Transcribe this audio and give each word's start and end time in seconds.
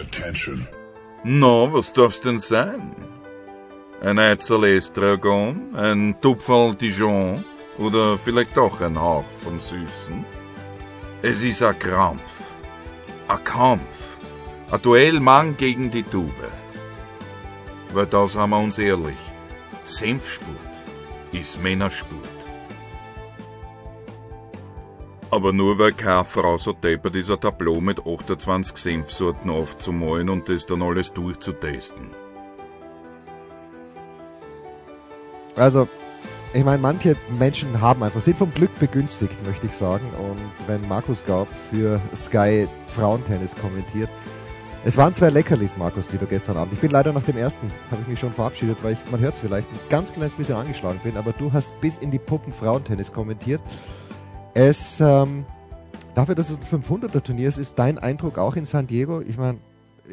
Attention. 0.00 0.66
Na, 1.24 1.72
was 1.72 1.92
darf's 1.92 2.20
denn 2.20 2.38
sein? 2.38 2.94
Ein 4.00 4.18
Eizel 4.18 4.64
Estragon, 4.64 5.74
ein 5.74 6.14
Tupferl 6.20 6.74
Dijon 6.74 7.44
oder 7.78 8.16
vielleicht 8.16 8.56
doch 8.56 8.80
ein 8.80 9.00
Hauch 9.00 9.24
vom 9.42 9.58
Süßen? 9.58 10.24
Es 11.22 11.42
ist 11.42 11.62
ein 11.64 11.76
Krampf, 11.78 12.42
ein 13.26 13.42
Kampf, 13.42 14.18
ein 14.70 14.80
Duell 14.82 15.18
Mann 15.18 15.56
gegen 15.56 15.90
die 15.90 16.04
Tube. 16.04 16.52
Weil 17.92 18.06
da 18.06 18.28
sind 18.28 18.50
wir 18.50 18.58
uns 18.58 18.78
ehrlich, 18.78 19.18
Senfspurt 19.84 20.74
ist 21.32 21.60
Männerspurt. 21.60 22.37
Aber 25.38 25.52
nur 25.52 25.78
weil 25.78 25.92
keine 25.92 26.24
Frau 26.24 26.58
so 26.58 26.72
deppert 26.72 27.14
ist, 27.14 27.30
ein 27.30 27.38
Tableau 27.38 27.80
mit 27.80 28.00
28 28.04 28.76
Senfsorten 28.76 29.52
aufzumalen 29.52 30.30
und 30.30 30.48
das 30.48 30.66
dann 30.66 30.82
alles 30.82 31.12
durchzutesten. 31.12 32.08
Also, 35.54 35.86
ich 36.52 36.64
meine, 36.64 36.78
manche 36.78 37.16
Menschen 37.38 37.80
haben 37.80 38.02
einfach, 38.02 38.20
sind 38.20 38.36
vom 38.36 38.52
Glück 38.52 38.76
begünstigt, 38.80 39.46
möchte 39.46 39.66
ich 39.68 39.74
sagen. 39.74 40.10
Und 40.18 40.40
wenn 40.66 40.88
Markus 40.88 41.24
Gaub 41.24 41.46
für 41.70 42.00
Sky 42.16 42.66
Frauentennis 42.88 43.54
kommentiert, 43.54 44.10
es 44.84 44.96
waren 44.96 45.14
zwei 45.14 45.30
Leckerlis, 45.30 45.76
Markus, 45.76 46.08
die 46.08 46.18
du 46.18 46.26
gestern 46.26 46.56
Abend. 46.56 46.72
Ich 46.72 46.80
bin 46.80 46.90
leider 46.90 47.12
nach 47.12 47.22
dem 47.22 47.36
ersten, 47.36 47.70
habe 47.92 48.02
ich 48.02 48.08
mich 48.08 48.18
schon 48.18 48.32
verabschiedet, 48.32 48.78
weil 48.82 48.94
ich, 48.94 49.10
man 49.12 49.20
hört 49.20 49.34
es 49.34 49.40
vielleicht, 49.40 49.70
ein 49.70 49.78
ganz 49.88 50.12
kleines 50.12 50.34
bisschen 50.34 50.56
angeschlagen 50.56 50.98
bin, 51.04 51.16
aber 51.16 51.32
du 51.32 51.52
hast 51.52 51.80
bis 51.80 51.96
in 51.98 52.10
die 52.10 52.18
Puppen 52.18 52.52
Frauentennis 52.52 53.12
kommentiert. 53.12 53.60
Es, 54.54 55.00
ähm, 55.00 55.44
dafür, 56.14 56.34
dass 56.34 56.50
es 56.50 56.58
ein 56.58 56.82
500er 56.82 57.22
Turnier 57.22 57.48
ist, 57.48 57.58
ist 57.58 57.78
dein 57.78 57.98
Eindruck 57.98 58.38
auch 58.38 58.56
in 58.56 58.66
San 58.66 58.86
Diego? 58.86 59.20
Ich 59.20 59.36
meine, 59.36 59.58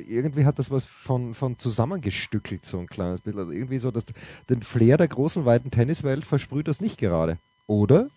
irgendwie 0.08 0.46
hat 0.46 0.60
das 0.60 0.72
was 0.72 0.86
von, 0.86 1.34
von 1.34 1.58
zusammengestückelt, 1.58 2.66
so 2.66 2.80
ein 2.80 2.88
kleines 2.88 3.22
bisschen. 3.22 3.40
Also 3.40 3.52
irgendwie 3.52 3.80
so, 3.80 3.92
dass 3.92 4.04
den 4.50 4.62
Flair 4.62 4.98
der 4.98 5.08
großen, 5.08 5.46
weiten 5.46 5.72
Tenniswelt 5.72 6.26
versprüht 6.26 6.68
das 6.68 6.82
nicht 6.82 6.98
gerade. 6.98 7.38
Oder? 7.68 8.10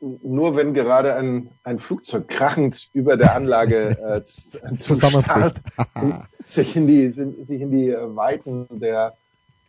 Nur 0.00 0.54
wenn 0.54 0.74
gerade 0.74 1.16
ein, 1.16 1.50
ein 1.64 1.80
Flugzeug 1.80 2.28
krachend 2.28 2.88
über 2.92 3.16
der 3.16 3.34
Anlage 3.34 3.98
äh, 3.98 4.22
zum 4.76 4.96
Start 4.96 5.60
sich 6.44 6.76
in 6.76 6.86
die, 6.86 7.08
sich 7.08 7.60
in 7.60 7.70
die 7.72 7.92
Weiten 7.92 8.66
der, 8.70 9.16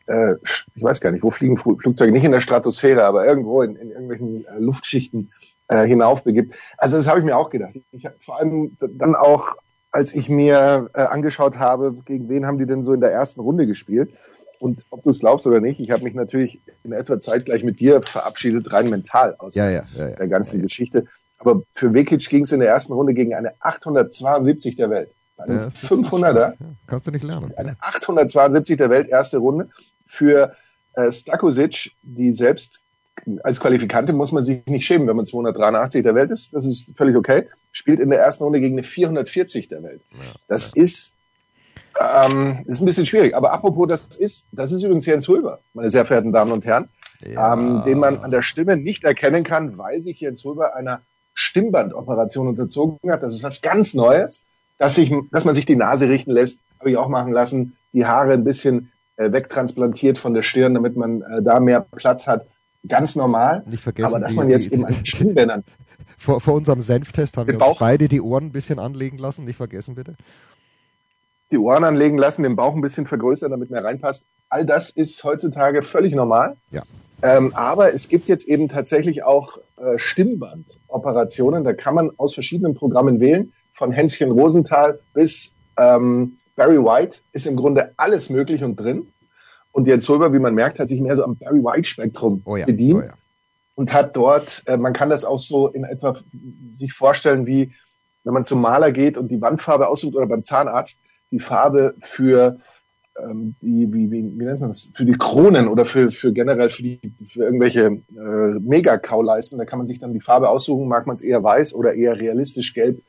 äh, 0.10 0.36
ich 0.44 0.84
weiß 0.84 1.02
gar 1.02 1.12
nicht, 1.12 1.24
wo 1.24 1.32
fliegen 1.32 1.58
Flugzeuge, 1.58 2.12
nicht 2.12 2.24
in 2.24 2.32
der 2.32 2.42
Stratosphäre, 2.42 3.04
aber 3.06 3.26
irgendwo 3.26 3.62
in, 3.62 3.76
in 3.76 3.92
irgendwelchen 3.92 4.46
äh, 4.46 4.60
Luftschichten 4.60 5.32
äh, 5.68 5.86
hinaufbegibt. 5.86 6.56
Also 6.78 6.98
das 6.98 7.08
habe 7.08 7.20
ich 7.20 7.26
mir 7.26 7.38
auch 7.38 7.50
gedacht. 7.50 7.76
Ich 7.92 8.06
habe 8.06 8.16
vor 8.20 8.40
allem 8.40 8.76
dann 8.80 9.16
auch 9.16 9.56
als 9.92 10.14
ich 10.14 10.30
mir 10.30 10.90
äh, 10.94 11.02
angeschaut 11.02 11.58
habe, 11.58 11.96
gegen 12.06 12.30
wen 12.30 12.46
haben 12.46 12.60
die 12.60 12.68
denn 12.68 12.84
so 12.84 12.94
in 12.94 13.02
der 13.02 13.12
ersten 13.12 13.42
Runde 13.42 13.66
gespielt. 13.66 14.14
Und 14.60 14.86
ob 14.90 15.04
du 15.04 15.10
es 15.10 15.20
glaubst 15.20 15.48
oder 15.48 15.62
nicht, 15.62 15.80
ich 15.80 15.90
habe 15.92 16.04
mich 16.04 16.14
natürlich 16.14 16.62
in 16.84 16.92
etwa 16.92 17.20
zeitgleich 17.20 17.64
mit 17.64 17.80
dir 17.80 18.02
verabschiedet, 18.04 18.72
rein 18.74 18.90
mental 18.90 19.36
aus 19.40 19.56
ja, 19.56 19.70
ja, 19.70 19.84
ja, 19.98 20.08
der 20.08 20.28
ganzen 20.28 20.62
Geschichte. 20.62 21.06
Aber 21.40 21.64
für 21.74 21.94
Vekic 21.94 22.30
ging 22.30 22.44
es 22.44 22.52
in 22.52 22.60
der 22.60 22.70
ersten 22.70 22.94
Runde 22.94 23.14
gegen 23.14 23.34
eine 23.34 23.54
872 23.62 24.76
der 24.76 24.90
Welt. 24.90 25.12
Eine 25.38 25.70
500er. 25.70 26.54
Kannst 26.86 27.08
du 27.08 27.12
nicht 27.12 27.24
lernen. 27.24 27.54
Eine 27.56 27.78
872 27.80 28.76
der 28.76 28.90
Welt, 28.90 29.08
erste 29.08 29.38
Runde. 29.38 29.70
Für 30.10 30.56
äh, 30.94 31.12
Stakosic, 31.12 31.92
die 32.02 32.32
selbst 32.32 32.82
als 33.44 33.60
Qualifikante 33.60 34.14
muss 34.14 34.32
man 34.32 34.44
sich 34.44 34.66
nicht 34.66 34.86
schämen, 34.86 35.08
wenn 35.08 35.16
man 35.16 35.26
283 35.26 36.04
der 36.04 36.16
Welt 36.16 36.32
ist. 36.32 36.54
Das 36.54 36.66
ist 36.66 36.98
völlig 36.98 37.16
okay. 37.16 37.48
Spielt 37.72 38.00
in 38.00 38.10
der 38.10 38.20
ersten 38.20 38.44
Runde 38.44 38.60
gegen 38.60 38.76
eine 38.76 38.84
440 38.84 39.68
der 39.68 39.84
Welt. 39.84 40.02
Das 40.48 40.74
ist 40.74 41.16
ähm, 42.00 42.60
ist 42.66 42.82
ein 42.82 42.86
bisschen 42.86 43.06
schwierig. 43.06 43.36
Aber 43.36 43.52
apropos, 43.52 43.88
das 43.88 44.16
ist, 44.16 44.48
das 44.52 44.72
ist 44.72 44.84
übrigens 44.84 45.06
Jens 45.06 45.28
Hulber, 45.28 45.60
meine 45.74 45.90
sehr 45.90 46.06
verehrten 46.06 46.32
Damen 46.32 46.52
und 46.52 46.66
Herren, 46.66 46.90
ja. 47.26 47.54
ähm, 47.54 47.84
den 47.86 48.00
man 48.00 48.20
an 48.20 48.32
der 48.32 48.42
Stimme 48.42 48.78
nicht 48.78 49.04
erkennen 49.04 49.44
kann, 49.44 49.78
weil 49.78 50.02
sich 50.02 50.22
Jens 50.22 50.44
Hulber 50.46 50.76
einer 50.76 51.02
Stimmbandoperation 51.34 52.48
unterzogen 52.48 53.12
hat. 53.12 53.24
Das 53.24 53.34
ist 53.34 53.44
was 53.44 53.62
ganz 53.62 53.94
Neues, 53.94 54.46
dass, 54.78 54.96
sich, 54.96 55.14
dass 55.32 55.46
man 55.46 55.56
sich 55.56 55.66
die 55.66 55.76
Nase 55.76 56.08
richten 56.10 56.32
lässt, 56.32 56.62
habe 56.80 56.92
ich 56.92 56.98
auch 56.98 57.10
machen 57.10 57.34
lassen, 57.34 57.76
die 57.92 58.06
Haare 58.06 58.34
ein 58.34 58.44
bisschen 58.44 58.92
äh, 59.20 59.34
wegtransplantiert 59.34 60.18
von 60.18 60.34
der 60.34 60.44
Stirn, 60.44 60.74
damit 60.74 60.96
man 60.96 61.22
äh, 61.22 61.44
da 61.44 61.60
mehr 61.60 61.82
Platz 61.82 62.26
hat 62.26 62.48
ganz 62.88 63.18
normal. 63.18 63.64
Nicht 63.68 63.84
vergessen, 63.84 64.08
aber 64.08 64.20
dass 64.22 64.36
man 64.36 64.50
jetzt 64.50 64.72
eben 64.72 64.86
an 64.86 65.06
Stimmbändern. 65.06 65.64
Vor, 66.18 66.42
vor 66.42 66.56
unserem 66.56 66.82
Senftest 66.82 67.38
haben 67.38 67.48
wir 67.48 67.56
uns 67.56 67.64
Bauch, 67.64 67.80
beide 67.80 68.08
die 68.08 68.20
Ohren 68.20 68.46
ein 68.46 68.52
bisschen 68.52 68.80
anlegen 68.80 69.18
lassen. 69.18 69.46
Nicht 69.46 69.56
vergessen, 69.56 69.96
bitte. 69.96 70.16
Die 71.52 71.58
Ohren 71.58 71.84
anlegen 71.84 72.18
lassen, 72.18 72.44
den 72.44 72.56
Bauch 72.56 72.76
ein 72.76 72.82
bisschen 72.82 73.06
vergrößern, 73.06 73.52
damit 73.52 73.70
mehr 73.70 73.84
reinpasst. 73.84 74.26
All 74.50 74.66
das 74.66 74.90
ist 74.90 75.24
heutzutage 75.24 75.84
völlig 75.84 76.14
normal. 76.14 76.58
Ja. 76.72 76.82
Ähm, 77.22 77.54
aber 77.54 77.94
es 77.94 78.10
gibt 78.10 78.28
jetzt 78.28 78.48
eben 78.48 78.68
tatsächlich 78.68 79.24
auch 79.24 79.60
äh, 79.78 79.98
Stimmbandoperationen. 79.98 81.64
Da 81.64 81.74
kann 81.74 81.96
man 81.96 82.12
aus 82.18 82.34
verschiedenen 82.34 82.76
Programmen 82.76 83.20
wählen. 83.20 83.54
Von 83.74 83.92
Hänschen 83.92 84.32
Rosenthal 84.32 85.00
bis 85.14 85.56
ähm, 85.78 86.39
Barry 86.60 86.78
White 86.78 87.20
ist 87.32 87.48
im 87.48 87.56
Grunde 87.56 87.94
alles 87.96 88.30
möglich 88.30 88.66
und 88.66 88.76
drin. 88.76 89.08
Und 89.72 89.88
Jens 89.88 90.10
Hulber, 90.10 90.34
wie 90.34 90.40
man 90.40 90.54
merkt, 90.54 90.78
hat 90.78 90.90
sich 90.90 91.00
mehr 91.00 91.16
so 91.16 91.24
am 91.24 91.38
Barry 91.38 91.64
White 91.64 91.88
Spektrum 91.88 92.42
oh 92.44 92.58
ja, 92.58 92.66
bedient. 92.66 93.00
Oh 93.00 93.08
ja. 93.08 93.14
Und 93.76 93.94
hat 93.94 94.18
dort, 94.18 94.64
äh, 94.66 94.76
man 94.76 94.92
kann 94.92 95.10
das 95.10 95.24
auch 95.24 95.40
so 95.40 95.70
in 95.70 95.86
etwa 95.86 96.18
sich 96.76 96.92
vorstellen, 96.92 97.48
wie 97.48 97.72
wenn 98.26 98.34
man 98.34 98.44
zum 98.44 98.60
Maler 98.60 98.92
geht 98.92 99.18
und 99.18 99.30
die 99.30 99.40
Wandfarbe 99.40 99.88
aussucht 99.88 100.16
oder 100.16 100.28
beim 100.28 100.44
Zahnarzt 100.44 101.00
die 101.32 101.40
Farbe 101.40 101.96
für 102.00 102.58
ähm, 103.18 103.56
die, 103.62 103.88
wie, 103.94 104.12
wie, 104.12 104.38
wie 104.38 104.46
nennt 104.46 104.60
man 104.60 104.72
das, 104.72 104.92
für 104.94 105.06
die 105.06 105.18
Kronen 105.18 105.70
oder 105.70 105.86
für, 105.86 106.12
für 106.12 106.34
generell 106.34 106.70
für 106.70 106.84
die 106.84 107.00
für 107.26 107.44
irgendwelche 107.46 107.86
äh, 107.86 108.60
Mega-Kauleisten, 108.60 109.58
da 109.58 109.64
kann 109.64 109.80
man 109.80 109.88
sich 109.88 110.00
dann 110.00 110.12
die 110.12 110.20
Farbe 110.20 110.50
aussuchen, 110.50 110.90
mag 110.90 111.08
man 111.08 111.14
es 111.14 111.22
eher 111.22 111.42
weiß 111.42 111.74
oder 111.74 111.94
eher 111.94 112.20
realistisch 112.20 112.74
gelb, 112.74 113.02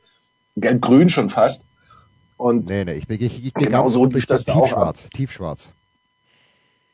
gelb-grün 0.55 1.09
schon 1.09 1.29
fast. 1.29 1.67
Und 2.41 2.69
nee, 2.69 2.83
nee, 2.85 2.93
ich 2.93 3.05
bin, 3.05 3.21
ich, 3.21 3.45
ich 3.45 3.53
bin 3.53 3.65
genau 3.65 3.87
so 3.87 4.07
durch 4.07 4.25
das 4.25 4.45
tiefschwarz, 4.45 5.07
tiefschwarz. 5.11 5.69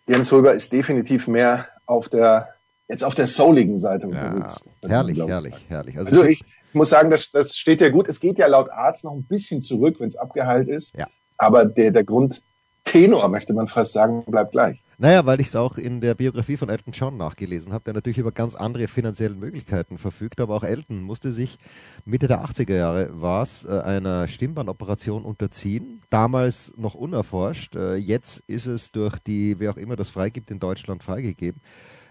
Jens 0.06 0.30
Hulber 0.30 0.54
ist 0.54 0.74
definitiv 0.74 1.30
mehr 1.30 1.70
auf 1.86 2.10
der, 2.10 2.50
jetzt 2.90 3.02
auf 3.02 3.16
der 3.16 3.28
souligen 3.28 3.78
Seite 3.78 4.08
unterwegs. 4.08 4.68
Ja, 4.84 4.90
herrlich, 4.90 5.18
herrlich, 5.18 5.54
herrlich. 5.70 5.98
Also, 5.98 6.20
also 6.20 6.24
ich, 6.30 6.42
ich 6.42 6.74
muss 6.74 6.90
sagen, 6.90 7.10
das, 7.12 7.32
das 7.32 7.56
steht 7.56 7.80
ja 7.80 7.88
gut. 7.90 8.10
Es 8.10 8.20
geht 8.20 8.38
ja 8.40 8.48
laut 8.48 8.70
Arzt 8.70 9.06
noch 9.06 9.14
ein 9.14 9.24
bisschen 9.24 9.62
zurück, 9.62 9.96
wenn 10.00 10.10
es 10.10 10.18
abgeheilt 10.18 10.68
ist. 10.68 10.98
Ja. 10.98 11.08
Aber 11.38 11.64
der, 11.64 11.92
der 11.92 12.04
Grund, 12.04 12.44
Tenor, 12.88 13.28
möchte 13.28 13.54
man 13.54 13.68
fast 13.68 13.92
sagen, 13.92 14.24
bleibt 14.26 14.54
gleich. 14.54 14.82
Naja, 14.98 15.26
weil 15.26 15.42
ich 15.42 15.48
es 15.48 15.56
auch 15.58 15.78
in 15.78 16.00
der 16.00 16.16
Biografie 16.16 16.56
von 16.56 16.70
Elton 16.70 16.94
John 16.94 17.18
nachgelesen 17.18 17.74
habe, 17.74 17.84
der 17.84 17.94
natürlich 17.94 18.18
über 18.18 18.32
ganz 18.32 18.56
andere 18.56 18.88
finanzielle 18.88 19.36
Möglichkeiten 19.36 19.98
verfügt, 19.98 20.40
aber 20.40 20.56
auch 20.56 20.64
Elton 20.64 21.02
musste 21.02 21.34
sich 21.34 21.58
Mitte 22.06 22.28
der 22.28 22.46
80er 22.46 22.76
Jahre 22.76 23.22
war 23.22 23.44
es, 23.44 23.66
äh, 23.66 23.78
einer 23.82 24.30
Stimmbandoperation 24.30 25.26
unterziehen, 25.26 26.00
damals 26.10 26.72
noch 26.78 26.96
unerforscht, 26.96 27.76
äh, 27.76 27.96
jetzt 27.96 28.42
ist 28.48 28.68
es 28.68 28.94
durch 28.94 29.20
die, 29.20 29.60
wer 29.60 29.72
auch 29.72 29.78
immer 29.78 29.98
das 29.98 30.10
freigibt, 30.10 30.50
in 30.50 30.60
Deutschland 30.60 31.04
freigegeben. 31.04 31.62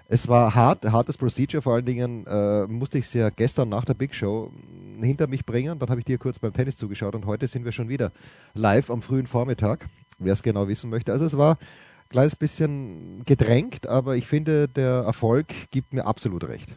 Es 0.08 0.28
war 0.28 0.54
hart, 0.54 0.84
hartes 0.84 1.16
Procedure, 1.16 1.62
vor 1.62 1.74
allen 1.74 1.86
Dingen 1.86 2.26
äh, 2.26 2.66
musste 2.66 2.98
ich 2.98 3.06
es 3.06 3.14
ja 3.14 3.30
gestern 3.30 3.70
nach 3.70 3.86
der 3.86 3.94
Big 3.94 4.14
Show 4.14 4.52
hinter 5.00 5.26
mich 5.26 5.46
bringen, 5.46 5.78
dann 5.78 5.88
habe 5.88 6.00
ich 6.00 6.04
dir 6.04 6.18
kurz 6.18 6.38
beim 6.38 6.52
Tennis 6.52 6.76
zugeschaut 6.76 7.14
und 7.14 7.24
heute 7.24 7.48
sind 7.48 7.64
wir 7.64 7.72
schon 7.72 7.88
wieder 7.88 8.12
live 8.52 8.90
am 8.90 9.00
frühen 9.00 9.26
Vormittag 9.26 9.88
wer 10.18 10.32
es 10.32 10.42
genau 10.42 10.68
wissen 10.68 10.90
möchte. 10.90 11.12
Also 11.12 11.24
es 11.24 11.36
war 11.36 11.52
ein 11.52 12.08
kleines 12.10 12.36
bisschen 12.36 13.22
gedrängt, 13.24 13.86
aber 13.86 14.16
ich 14.16 14.26
finde, 14.26 14.68
der 14.68 15.04
Erfolg 15.06 15.46
gibt 15.70 15.92
mir 15.92 16.06
absolut 16.06 16.44
recht. 16.48 16.76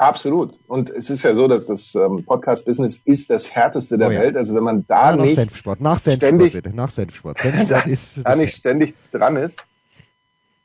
Absolut. 0.00 0.54
Und 0.66 0.88
es 0.88 1.10
ist 1.10 1.24
ja 1.24 1.34
so, 1.34 1.46
dass 1.46 1.66
das 1.66 1.94
ähm, 1.94 2.24
Podcast-Business 2.24 3.02
ist 3.04 3.28
das 3.28 3.54
härteste 3.54 3.98
der 3.98 4.08
oh 4.08 4.10
ja. 4.10 4.20
Welt. 4.20 4.36
Also 4.36 4.54
wenn 4.54 4.62
man 4.62 4.86
da 4.86 5.10
ja, 5.10 5.16
nach 5.16 5.24
nicht 5.24 5.34
Senfsport, 5.34 5.82
nach 5.82 5.98
Senfsport 5.98 6.28
ständig, 6.30 6.52
bitte, 6.54 6.74
nach 6.74 6.88
Senfsport. 6.88 7.38
Senfsport 7.42 7.70
da, 7.70 7.80
ist 7.80 8.18
da 8.24 8.34
nicht 8.34 8.56
ständig 8.56 8.94
dran 9.12 9.36
ist, 9.36 9.62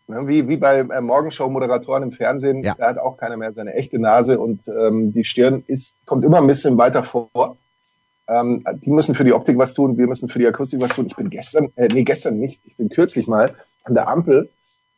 ne, 0.07 0.25
wie, 0.25 0.47
wie 0.47 0.55
bei 0.55 0.79
äh, 0.79 1.01
Morgenshow-Moderatoren 1.01 2.03
im 2.03 2.11
Fernsehen, 2.13 2.63
ja. 2.63 2.75
da 2.77 2.87
hat 2.87 2.97
auch 2.97 3.17
keiner 3.17 3.35
mehr 3.35 3.51
seine 3.51 3.73
echte 3.73 3.99
Nase 3.99 4.39
und 4.39 4.69
ähm, 4.69 5.11
die 5.11 5.25
Stirn 5.25 5.65
ist, 5.67 5.99
kommt 6.05 6.23
immer 6.23 6.37
ein 6.37 6.47
bisschen 6.47 6.77
weiter 6.77 7.03
vor. 7.03 7.57
Ähm, 8.27 8.63
die 8.83 8.91
müssen 8.91 9.15
für 9.15 9.23
die 9.23 9.33
Optik 9.33 9.57
was 9.57 9.73
tun, 9.73 9.97
wir 9.97 10.07
müssen 10.07 10.29
für 10.29 10.39
die 10.39 10.47
Akustik 10.47 10.81
was 10.81 10.95
tun. 10.95 11.05
Ich 11.07 11.15
bin 11.15 11.29
gestern, 11.29 11.71
äh, 11.75 11.87
nee, 11.87 12.03
gestern 12.03 12.39
nicht, 12.39 12.61
ich 12.65 12.75
bin 12.75 12.89
kürzlich 12.89 13.27
mal 13.27 13.53
an 13.83 13.93
der 13.93 14.07
Ampel 14.07 14.49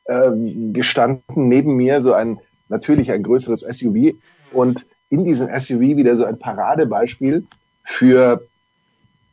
ähm, 0.08 0.74
gestanden, 0.74 1.50
neben 1.50 1.76
mir 1.76 2.02
so 2.02 2.14
ein, 2.14 2.40
natürlich 2.70 3.12
ein 3.12 3.24
größeres 3.24 3.62
SUV 3.62 4.14
und 4.54 4.86
in 5.10 5.26
diesem 5.26 5.48
SUV 5.48 5.80
wieder 5.80 6.16
so 6.16 6.24
ein 6.24 6.40
Paradebeispiel 6.40 7.46
für 7.84 8.48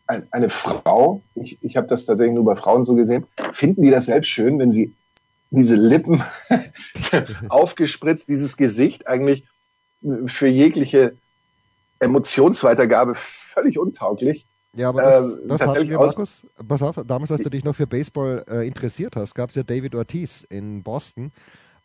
ein, 0.06 0.26
eine 0.30 0.50
Frau, 0.50 1.22
ich, 1.34 1.58
ich 1.62 1.76
habe 1.76 1.86
das 1.86 2.04
tatsächlich 2.04 2.34
nur 2.34 2.44
bei 2.44 2.56
Frauen 2.56 2.84
so 2.84 2.94
gesehen, 2.94 3.26
finden 3.52 3.82
die 3.82 3.90
das 3.90 4.06
selbst 4.06 4.28
schön, 4.28 4.58
wenn 4.58 4.72
sie 4.72 4.94
diese 5.50 5.76
Lippen 5.76 6.22
aufgespritzt, 7.48 8.28
dieses 8.28 8.56
Gesicht 8.56 9.06
eigentlich 9.06 9.44
für 10.26 10.48
jegliche 10.48 11.16
Emotionsweitergabe 12.04 13.14
völlig 13.14 13.78
untauglich. 13.78 14.46
Ja, 14.76 14.88
aber 14.88 15.02
das, 15.02 15.32
äh, 15.32 15.46
das 15.46 15.66
hatten 15.66 15.88
wir, 15.88 15.98
Markus. 15.98 16.46
Pass 16.66 16.82
auf, 16.82 17.00
damals, 17.06 17.30
als 17.30 17.42
du 17.42 17.50
dich 17.50 17.64
noch 17.64 17.76
für 17.76 17.86
Baseball 17.86 18.44
äh, 18.48 18.66
interessiert 18.66 19.16
hast, 19.16 19.34
gab 19.34 19.50
es 19.50 19.56
ja 19.56 19.62
David 19.62 19.94
Ortiz 19.94 20.44
in 20.48 20.82
Boston. 20.82 21.32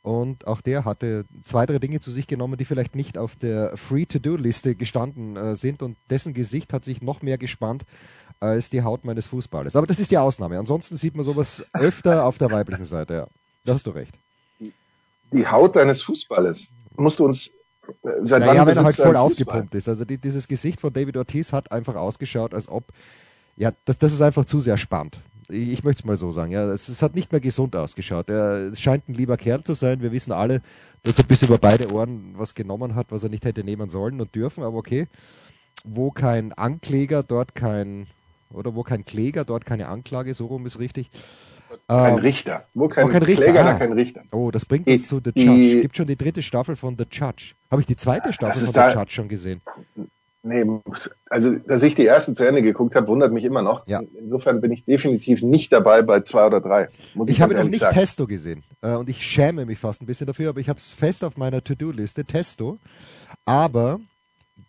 Und 0.01 0.47
auch 0.47 0.61
der 0.61 0.85
hatte 0.85 1.25
zwei, 1.43 1.65
drei 1.65 1.77
Dinge 1.77 1.99
zu 1.99 2.11
sich 2.11 2.25
genommen, 2.25 2.57
die 2.57 2.65
vielleicht 2.65 2.95
nicht 2.95 3.17
auf 3.17 3.35
der 3.35 3.75
Free-to-Do-Liste 3.75 4.75
gestanden 4.75 5.35
äh, 5.35 5.55
sind. 5.55 5.83
Und 5.83 5.97
dessen 6.09 6.33
Gesicht 6.33 6.73
hat 6.73 6.85
sich 6.85 7.01
noch 7.01 7.21
mehr 7.21 7.37
gespannt 7.37 7.83
als 8.39 8.69
die 8.69 8.83
Haut 8.83 9.03
meines 9.03 9.27
Fußballes. 9.27 9.75
Aber 9.75 9.85
das 9.85 9.99
ist 9.99 10.11
die 10.11 10.17
Ausnahme. 10.17 10.57
Ansonsten 10.57 10.95
sieht 10.95 11.15
man 11.15 11.25
sowas 11.25 11.69
öfter 11.73 12.25
auf 12.25 12.37
der 12.37 12.49
weiblichen 12.49 12.85
Seite. 12.85 13.13
Ja, 13.13 13.27
da 13.65 13.73
hast 13.73 13.85
du 13.85 13.91
recht. 13.91 14.17
Die, 14.59 14.73
die 15.33 15.45
Haut 15.45 15.75
deines 15.75 16.01
Fußballes 16.01 16.71
musst 16.95 17.19
du 17.19 17.25
uns 17.25 17.51
Seit 18.23 18.41
naja, 18.41 18.65
wenn 18.65 18.77
er 18.77 18.83
halt 18.83 18.95
voll 18.95 19.15
aufgepumpt 19.15 19.75
ist. 19.75 19.87
Also 19.87 20.05
die, 20.05 20.17
dieses 20.17 20.47
Gesicht 20.47 20.81
von 20.81 20.93
David 20.93 21.17
Ortiz 21.17 21.53
hat 21.53 21.71
einfach 21.71 21.95
ausgeschaut, 21.95 22.53
als 22.53 22.67
ob, 22.67 22.85
ja, 23.55 23.71
das, 23.85 23.97
das 23.97 24.13
ist 24.13 24.21
einfach 24.21 24.45
zu 24.45 24.59
sehr 24.59 24.77
spannend. 24.77 25.19
Ich, 25.49 25.69
ich 25.69 25.83
möchte 25.83 26.01
es 26.01 26.05
mal 26.05 26.15
so 26.15 26.31
sagen. 26.31 26.51
Ja, 26.51 26.71
es, 26.71 26.89
es, 26.89 27.01
hat 27.01 27.15
nicht 27.15 27.31
mehr 27.31 27.41
gesund 27.41 27.75
ausgeschaut. 27.75 28.29
Er 28.29 28.73
scheint 28.75 29.09
ein 29.09 29.13
lieber 29.13 29.37
Kerl 29.37 29.63
zu 29.63 29.73
sein. 29.73 30.01
Wir 30.01 30.11
wissen 30.11 30.31
alle, 30.31 30.61
dass 31.03 31.17
er 31.17 31.23
bis 31.23 31.41
über 31.41 31.57
beide 31.57 31.91
Ohren 31.91 32.33
was 32.37 32.53
genommen 32.53 32.95
hat, 32.95 33.07
was 33.09 33.23
er 33.23 33.29
nicht 33.29 33.45
hätte 33.45 33.63
nehmen 33.63 33.89
sollen 33.89 34.21
und 34.21 34.35
dürfen, 34.35 34.63
aber 34.63 34.77
okay. 34.77 35.07
Wo 35.83 36.11
kein 36.11 36.53
Ankläger, 36.53 37.23
dort 37.23 37.55
kein, 37.55 38.07
oder 38.51 38.75
wo 38.75 38.83
kein 38.83 39.05
Kläger, 39.05 39.45
dort 39.45 39.65
keine 39.65 39.87
Anklage, 39.87 40.33
so 40.33 40.47
rum 40.47 40.65
ist 40.65 40.79
richtig. 40.79 41.09
Kein 41.89 42.13
ähm, 42.13 42.19
Richter. 42.19 42.65
Wo 42.75 42.87
kein, 42.87 43.05
oh, 43.05 43.09
kein 43.09 43.23
Richter. 43.23 43.45
Kläger, 43.45 43.65
ah. 43.65 43.73
kein 43.73 43.93
Richter. 43.93 44.21
Oh, 44.31 44.51
das 44.51 44.63
bringt 44.63 44.87
uns 44.87 45.07
zu 45.07 45.19
The 45.23 45.31
Judge. 45.35 45.81
Gibt 45.81 45.97
schon 45.97 46.05
die 46.05 46.15
dritte 46.15 46.43
Staffel 46.43 46.75
von 46.75 46.95
The 46.95 47.05
Judge. 47.11 47.55
Habe 47.71 47.81
ich 47.81 47.87
die 47.87 47.95
zweite 47.95 48.31
Staffel 48.31 48.63
von 48.67 48.73
The 48.73 48.95
Judge 48.95 49.11
schon 49.11 49.27
gesehen? 49.27 49.61
Nee, 50.41 50.65
also 51.29 51.55
dass 51.57 51.83
ich 51.83 51.95
die 51.95 52.05
ersten 52.05 52.33
zu 52.35 52.47
Ende 52.47 52.61
geguckt 52.61 52.95
habe, 52.95 53.07
wundert 53.07 53.33
mich 53.33 53.43
immer 53.43 53.61
noch. 53.61 53.85
Ja. 53.87 54.01
Insofern 54.17 54.61
bin 54.61 54.71
ich 54.71 54.85
definitiv 54.85 55.41
nicht 55.41 55.73
dabei 55.73 56.01
bei 56.01 56.21
zwei 56.21 56.45
oder 56.45 56.61
drei. 56.61 56.87
Muss 57.13 57.27
ich 57.27 57.37
ich 57.37 57.41
habe 57.41 57.55
noch 57.55 57.63
nicht 57.65 57.79
sagen. 57.79 57.93
Testo 57.93 58.25
gesehen 58.25 58.63
äh, 58.81 58.93
und 58.93 59.09
ich 59.09 59.21
schäme 59.21 59.65
mich 59.65 59.79
fast 59.79 60.01
ein 60.01 60.05
bisschen 60.05 60.27
dafür, 60.27 60.49
aber 60.49 60.61
ich 60.61 60.69
habe 60.69 60.79
es 60.79 60.93
fest 60.93 61.25
auf 61.25 61.35
meiner 61.35 61.61
To-Do-Liste, 61.61 62.23
Testo. 62.23 62.77
Aber 63.43 63.99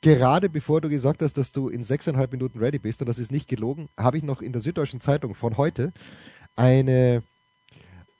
gerade 0.00 0.48
bevor 0.48 0.80
du 0.80 0.88
gesagt 0.88 1.22
hast, 1.22 1.36
dass 1.36 1.52
du 1.52 1.68
in 1.68 1.84
sechseinhalb 1.84 2.32
Minuten 2.32 2.58
ready 2.58 2.78
bist, 2.78 3.00
und 3.00 3.08
das 3.08 3.20
ist 3.20 3.30
nicht 3.30 3.46
gelogen, 3.46 3.88
habe 3.96 4.16
ich 4.16 4.24
noch 4.24 4.42
in 4.42 4.52
der 4.52 4.62
Süddeutschen 4.62 5.00
Zeitung 5.00 5.34
von 5.34 5.56
heute 5.56 5.92
eine 6.60 7.22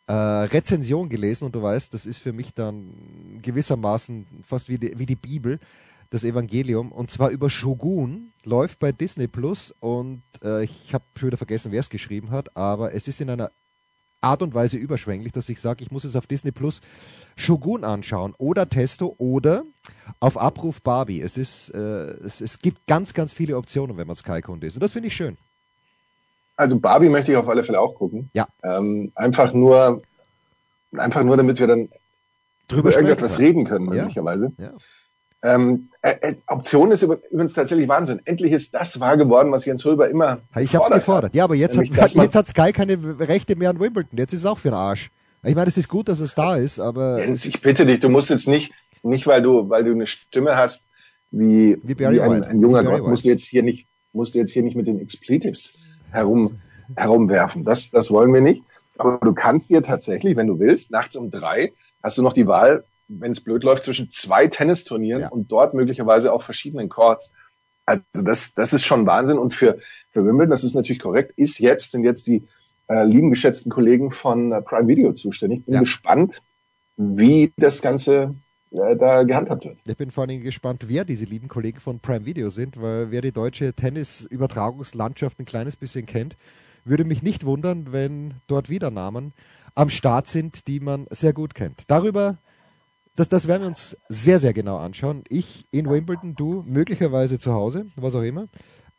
äh, 0.07 0.13
Rezension 0.13 1.11
gelesen 1.11 1.45
und 1.45 1.55
du 1.55 1.63
weißt, 1.63 1.93
das 1.93 2.07
ist 2.07 2.21
für 2.21 2.33
mich 2.33 2.55
dann 2.55 3.39
gewissermaßen 3.43 4.27
fast 4.47 4.71
wie 4.71 4.79
die, 4.79 4.99
wie 4.99 5.05
die 5.05 5.15
Bibel, 5.15 5.61
das 6.09 6.25
Evangelium, 6.25 6.91
und 6.91 7.11
zwar 7.11 7.29
über 7.29 7.51
Shogun, 7.51 8.33
läuft 8.45 8.79
bei 8.79 8.93
Disney 8.93 9.29
Plus 9.29 9.75
und 9.79 10.23
äh, 10.43 10.65
ich 10.65 10.95
habe 10.95 11.05
schon 11.17 11.29
wieder 11.29 11.37
vergessen, 11.37 11.71
wer 11.71 11.81
es 11.81 11.91
geschrieben 11.91 12.31
hat, 12.31 12.57
aber 12.57 12.95
es 12.95 13.09
ist 13.09 13.21
in 13.21 13.29
einer 13.29 13.51
Art 14.23 14.43
und 14.43 14.55
Weise 14.55 14.79
überschwänglich, 14.79 15.33
dass 15.33 15.49
ich 15.51 15.61
sage, 15.61 15.85
ich 15.85 15.91
muss 15.91 16.05
es 16.05 16.17
auf 16.17 16.27
Disney 16.27 16.51
Plus 16.51 16.81
Shogun 17.37 17.85
anschauen 17.85 18.35
oder 18.39 18.69
Testo 18.69 19.15
oder 19.19 19.65
auf 20.19 20.39
Abruf 20.39 20.83
Barbie. 20.83 21.21
Es 21.21 21.37
ist, 21.37 21.71
äh, 21.71 21.79
es, 21.79 22.41
es 22.41 22.59
gibt 22.59 22.87
ganz, 22.87 23.13
ganz 23.13 23.35
viele 23.35 23.57
Optionen, 23.57 23.99
wenn 23.99 24.07
man 24.07 24.17
Sky-Kunde 24.17 24.67
ist 24.67 24.77
und 24.77 24.83
das 24.83 24.93
finde 24.93 25.09
ich 25.09 25.15
schön. 25.15 25.37
Also 26.61 26.79
Barbie 26.79 27.09
möchte 27.09 27.33
ich 27.33 27.39
auf 27.39 27.49
alle 27.49 27.65
Fälle 27.65 27.81
auch 27.81 27.95
gucken. 27.95 28.29
Ja. 28.35 28.47
Ähm, 28.63 29.13
einfach 29.15 29.55
nur, 29.55 30.03
einfach 30.95 31.23
nur, 31.23 31.39
damit 31.39 31.59
wir 31.59 31.67
dann 31.67 31.89
Drüber 32.69 32.91
über 32.91 32.99
irgendetwas 32.99 33.39
reden 33.39 33.65
können, 33.65 33.87
möglicherweise. 33.87 34.53
Ja. 34.59 34.67
ja. 34.67 35.55
Ähm, 35.55 35.89
äh, 36.03 36.17
äh, 36.21 36.35
Option 36.49 36.91
ist 36.91 37.03
übrigens 37.03 37.55
tatsächlich 37.55 37.89
Wahnsinn. 37.89 38.21
Endlich 38.27 38.53
ist 38.53 38.75
das 38.75 39.01
wahr 39.01 39.17
geworden, 39.17 39.51
was 39.53 39.65
Jens 39.65 39.87
Röber 39.87 40.11
immer 40.11 40.43
Ich 40.59 40.75
habe 40.75 40.85
es 40.85 40.91
gefordert. 40.91 41.31
Hat. 41.31 41.35
Ja, 41.35 41.45
aber 41.45 41.55
jetzt 41.55 41.79
hat, 41.79 41.87
jetzt 42.15 42.35
hat 42.35 42.47
Sky 42.47 42.73
keine 42.73 42.99
Rechte 43.19 43.57
mehr 43.57 43.71
an 43.71 43.81
Wimbledon. 43.81 44.19
Jetzt 44.19 44.35
ist 44.35 44.41
es 44.41 44.47
auch 44.47 44.59
für 44.59 44.69
den 44.69 44.75
Arsch. 44.75 45.11
Ich 45.43 45.55
meine, 45.55 45.69
es 45.69 45.79
ist 45.79 45.89
gut, 45.89 46.11
dass 46.11 46.21
es 46.21 46.35
da 46.35 46.57
ist, 46.57 46.79
aber... 46.79 47.21
Jens, 47.21 47.47
ich 47.47 47.63
bitte 47.63 47.87
dich, 47.87 48.01
du 48.01 48.11
musst 48.11 48.29
jetzt 48.29 48.47
nicht, 48.47 48.75
nicht 49.03 49.27
weil 49.27 49.41
du, 49.41 49.71
weil 49.71 49.83
du 49.83 49.93
eine 49.93 50.07
Stimme 50.07 50.59
hast, 50.59 50.89
wie, 51.31 51.79
wie, 51.83 51.99
wie 51.99 52.07
ein, 52.07 52.45
ein, 52.45 52.61
junger 52.61 52.85
Gott, 52.85 53.09
musst 53.09 53.25
du 53.25 53.31
jetzt 53.31 53.47
hier 53.47 53.63
nicht, 53.63 53.89
musst 54.13 54.35
du 54.35 54.39
jetzt 54.39 54.53
hier 54.53 54.63
nicht 54.63 54.77
mit 54.77 54.87
den 54.87 55.01
Expletives 55.01 55.79
herum, 56.11 56.61
herumwerfen. 56.97 57.65
Das, 57.65 57.91
das 57.91 58.11
wollen 58.11 58.33
wir 58.33 58.41
nicht. 58.41 58.63
Aber 58.99 59.19
du 59.23 59.33
kannst 59.33 59.71
dir 59.71 59.83
tatsächlich, 59.83 60.37
wenn 60.37 60.47
du 60.47 60.59
willst, 60.59 60.91
nachts 60.91 61.17
um 61.17 61.31
drei 61.31 61.73
hast 62.03 62.19
du 62.19 62.23
noch 62.23 62.33
die 62.33 62.47
Wahl, 62.47 62.85
wenn 63.09 63.33
es 63.33 63.43
blöd 63.43 63.65
läuft, 63.65 63.85
zwischen 63.85 64.11
zwei 64.11 64.47
Tennisturnieren 64.47 65.23
ja. 65.23 65.29
und 65.29 65.51
dort 65.51 65.75
möglicherweise 65.75 66.33
auch 66.33 66.43
verschiedenen 66.43 66.89
Courts. 66.89 67.33
Also 67.87 68.03
das, 68.13 68.55
das 68.55 68.73
ist 68.73 68.85
schon 68.85 69.07
Wahnsinn. 69.07 69.39
Und 69.39 69.53
für, 69.53 69.79
für 70.11 70.25
Wimbledon, 70.25 70.51
das 70.51 70.65
ist 70.65 70.75
natürlich 70.75 71.01
korrekt, 71.01 71.33
ist 71.37 71.59
jetzt, 71.59 71.91
sind 71.91 72.05
jetzt 72.05 72.27
die 72.27 72.47
äh, 72.89 73.05
lieben 73.05 73.31
geschätzten 73.31 73.71
Kollegen 73.71 74.11
von 74.11 74.53
äh, 74.53 74.63
Prime 74.63 74.87
Video 74.89 75.13
zuständig. 75.13 75.65
Bin 75.65 75.75
ja. 75.75 75.81
gespannt, 75.81 76.43
wie 76.97 77.53
das 77.57 77.83
Ganze 77.83 78.35
da 78.71 79.23
gehandhabt 79.25 79.65
wird. 79.65 79.79
Ich 79.85 79.97
bin 79.97 80.11
vor 80.11 80.25
allem 80.25 80.43
gespannt, 80.43 80.85
wer 80.89 81.05
diese 81.05 81.25
lieben 81.25 81.49
Kollegen 81.49 81.81
von 81.81 82.01
Prime 82.01 82.25
Video 82.25 82.51
sind, 82.51 82.81
weil 82.81 83.11
wer 83.11 83.21
die 83.21 83.33
deutsche 83.33 83.73
Tennis-Übertragungslandschaft 83.73 85.41
ein 85.41 85.45
kleines 85.45 85.77
bisschen 85.77 86.07
kennt, 86.07 86.37
würde 86.85 87.05
mich 87.05 87.23
nicht 87.23 87.45
wundern, 87.45 87.93
wenn 87.93 88.35
dort 88.47 88.71
wieder 88.71 88.91
Namen 88.91 89.33
am 89.75 89.91
Start 89.91 90.27
sind, 90.27 90.67
die 90.67 90.81
man 90.81 91.07
sehr 91.11 91.33
gut 91.33 91.55
kennt. 91.55 91.83
Darüber, 91.89 92.39
das, 93.17 93.29
das 93.29 93.49
werden 93.49 93.63
wir 93.63 93.69
uns 93.69 93.97
sehr, 94.09 94.39
sehr 94.39 94.53
genau 94.53 94.79
anschauen. 94.79 95.25
Ich 95.29 95.65
in 95.71 95.89
Wimbledon, 95.89 96.35
du 96.35 96.65
möglicherweise 96.67 97.39
zu 97.39 97.53
Hause, 97.53 97.87
was 97.97 98.15
auch 98.15 98.23
immer. 98.23 98.47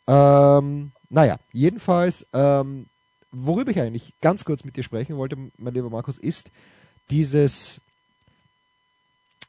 Ähm, 0.07 0.91
naja, 1.09 1.38
jedenfalls, 1.53 2.27
ähm, 2.33 2.88
worüber 3.31 3.71
ich 3.71 3.79
eigentlich 3.79 4.13
ganz 4.21 4.45
kurz 4.45 4.63
mit 4.63 4.75
dir 4.75 4.83
sprechen 4.83 5.17
wollte, 5.17 5.38
mein 5.57 5.74
lieber 5.74 5.89
Markus, 5.89 6.17
ist 6.17 6.51
dieses 7.09 7.81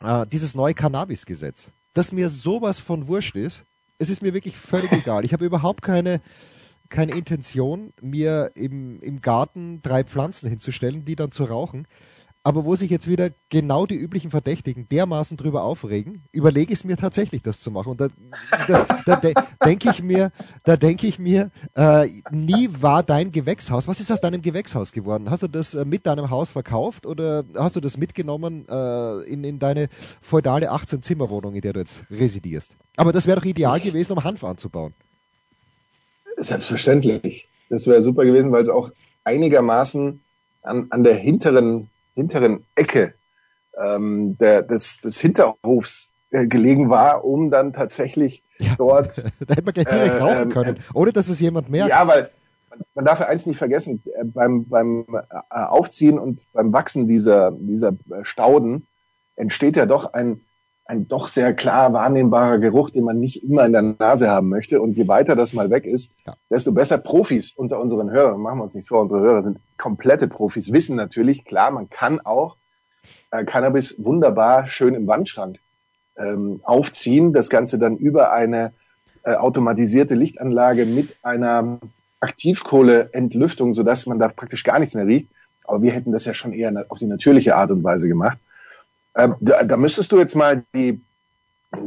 äh, 0.02 0.26
dieses 0.26 0.54
neue 0.54 0.74
Cannabis-Gesetz, 0.74 1.70
das 1.94 2.12
mir 2.12 2.28
sowas 2.28 2.80
von 2.80 3.08
wurscht 3.08 3.36
ist. 3.36 3.64
Es 3.98 4.10
ist 4.10 4.22
mir 4.22 4.34
wirklich 4.34 4.56
völlig 4.56 4.90
egal. 4.92 5.24
Ich 5.24 5.32
habe 5.32 5.44
überhaupt 5.44 5.82
keine, 5.82 6.20
keine 6.88 7.12
Intention, 7.12 7.92
mir 8.00 8.50
im, 8.54 9.00
im 9.00 9.20
Garten 9.20 9.80
drei 9.82 10.04
Pflanzen 10.04 10.48
hinzustellen, 10.48 11.04
die 11.04 11.16
dann 11.16 11.30
zu 11.30 11.44
rauchen. 11.44 11.86
Aber 12.44 12.64
wo 12.64 12.74
sich 12.74 12.90
jetzt 12.90 13.08
wieder 13.08 13.30
genau 13.50 13.86
die 13.86 13.94
üblichen 13.94 14.32
Verdächtigen 14.32 14.88
dermaßen 14.88 15.36
drüber 15.36 15.62
aufregen, 15.62 16.24
überlege 16.32 16.72
ich 16.72 16.80
es 16.80 16.84
mir 16.84 16.96
tatsächlich, 16.96 17.42
das 17.42 17.60
zu 17.60 17.70
machen. 17.70 17.90
Und 17.90 18.00
da, 18.00 18.08
da, 18.66 18.86
da 19.06 19.16
de 19.16 19.34
denke 19.64 19.90
ich 19.90 20.02
mir, 20.02 20.32
da 20.64 20.76
denke 20.76 21.06
ich 21.06 21.20
mir, 21.20 21.52
äh, 21.76 22.08
nie 22.32 22.68
war 22.80 23.04
dein 23.04 23.30
Gewächshaus. 23.30 23.86
Was 23.86 24.00
ist 24.00 24.10
aus 24.10 24.20
deinem 24.20 24.42
Gewächshaus 24.42 24.90
geworden? 24.90 25.30
Hast 25.30 25.44
du 25.44 25.48
das 25.48 25.74
äh, 25.74 25.84
mit 25.84 26.04
deinem 26.04 26.30
Haus 26.30 26.50
verkauft 26.50 27.06
oder 27.06 27.44
hast 27.54 27.76
du 27.76 27.80
das 27.80 27.96
mitgenommen 27.96 28.66
äh, 28.68 29.22
in, 29.30 29.44
in 29.44 29.60
deine 29.60 29.88
feudale 30.20 30.72
18-Zimmer-Wohnung, 30.72 31.54
in 31.54 31.60
der 31.60 31.74
du 31.74 31.78
jetzt 31.78 32.02
residierst? 32.10 32.76
Aber 32.96 33.12
das 33.12 33.28
wäre 33.28 33.38
doch 33.38 33.46
ideal 33.46 33.78
gewesen, 33.78 34.14
um 34.14 34.24
Hanf 34.24 34.42
anzubauen. 34.42 34.94
Selbstverständlich. 36.38 37.48
Das 37.68 37.86
wäre 37.86 38.02
super 38.02 38.24
gewesen, 38.24 38.50
weil 38.50 38.62
es 38.62 38.68
auch 38.68 38.90
einigermaßen 39.22 40.20
an, 40.64 40.86
an 40.90 41.04
der 41.04 41.14
hinteren 41.14 41.88
hinteren 42.14 42.64
Ecke 42.74 43.14
ähm, 43.78 44.36
der, 44.38 44.62
des, 44.62 45.00
des 45.00 45.20
Hinterhofs 45.20 46.12
äh, 46.30 46.46
gelegen 46.46 46.90
war, 46.90 47.24
um 47.24 47.50
dann 47.50 47.72
tatsächlich 47.72 48.42
ja. 48.58 48.74
dort. 48.76 49.18
da 49.46 49.54
hätte 49.54 49.64
man 49.64 49.74
gleich 49.74 49.86
direkt 49.86 50.14
äh, 50.14 50.18
rauchen 50.18 50.42
ähm, 50.42 50.48
können, 50.50 50.76
äh, 50.76 50.80
ohne 50.94 51.12
dass 51.12 51.28
es 51.28 51.40
jemand 51.40 51.70
merkt. 51.70 51.90
Ja, 51.90 52.06
weil 52.06 52.30
man 52.94 53.04
darf 53.04 53.20
ja 53.20 53.26
eins 53.26 53.46
nicht 53.46 53.58
vergessen, 53.58 54.02
äh, 54.04 54.24
beim, 54.24 54.68
beim 54.68 55.06
äh, 55.10 55.38
Aufziehen 55.50 56.18
und 56.18 56.44
beim 56.52 56.72
Wachsen 56.72 57.06
dieser, 57.06 57.52
dieser 57.52 57.92
Stauden 58.22 58.86
entsteht 59.36 59.76
ja 59.76 59.86
doch 59.86 60.12
ein, 60.12 60.40
ein 60.92 61.08
doch 61.08 61.28
sehr 61.28 61.54
klar 61.54 61.92
wahrnehmbarer 61.94 62.58
Geruch, 62.58 62.90
den 62.90 63.04
man 63.04 63.18
nicht 63.18 63.42
immer 63.42 63.64
in 63.64 63.72
der 63.72 63.82
Nase 63.82 64.28
haben 64.28 64.50
möchte. 64.50 64.80
Und 64.80 64.92
je 64.92 65.08
weiter 65.08 65.34
das 65.34 65.54
mal 65.54 65.70
weg 65.70 65.86
ist, 65.86 66.14
ja. 66.26 66.34
desto 66.50 66.72
besser 66.72 66.98
Profis 66.98 67.54
unter 67.54 67.80
unseren 67.80 68.10
Hörern. 68.10 68.40
Machen 68.40 68.58
wir 68.58 68.62
uns 68.64 68.74
nichts 68.74 68.88
vor, 68.88 69.00
unsere 69.00 69.22
Hörer 69.22 69.42
sind 69.42 69.58
komplette 69.78 70.28
Profis, 70.28 70.72
wissen 70.72 70.94
natürlich, 70.96 71.44
klar, 71.44 71.70
man 71.70 71.88
kann 71.88 72.20
auch 72.20 72.56
äh, 73.30 73.44
Cannabis 73.44 74.04
wunderbar 74.04 74.68
schön 74.68 74.94
im 74.94 75.06
Wandschrank 75.06 75.58
ähm, 76.16 76.60
aufziehen, 76.62 77.32
das 77.32 77.48
Ganze 77.48 77.78
dann 77.78 77.96
über 77.96 78.32
eine 78.32 78.72
äh, 79.24 79.34
automatisierte 79.34 80.14
Lichtanlage 80.14 80.84
mit 80.84 81.16
einer 81.22 81.80
Aktivkohleentlüftung, 82.20 83.72
sodass 83.72 84.06
man 84.06 84.18
da 84.18 84.28
praktisch 84.28 84.62
gar 84.62 84.78
nichts 84.78 84.94
mehr 84.94 85.06
riecht. 85.06 85.28
Aber 85.64 85.80
wir 85.80 85.92
hätten 85.92 86.12
das 86.12 86.26
ja 86.26 86.34
schon 86.34 86.52
eher 86.52 86.84
auf 86.90 86.98
die 86.98 87.06
natürliche 87.06 87.56
Art 87.56 87.70
und 87.70 87.82
Weise 87.82 88.08
gemacht. 88.08 88.38
Ähm, 89.16 89.36
da, 89.40 89.62
da 89.62 89.76
müsstest 89.76 90.12
du 90.12 90.18
jetzt 90.18 90.34
mal 90.34 90.64
die, 90.74 91.00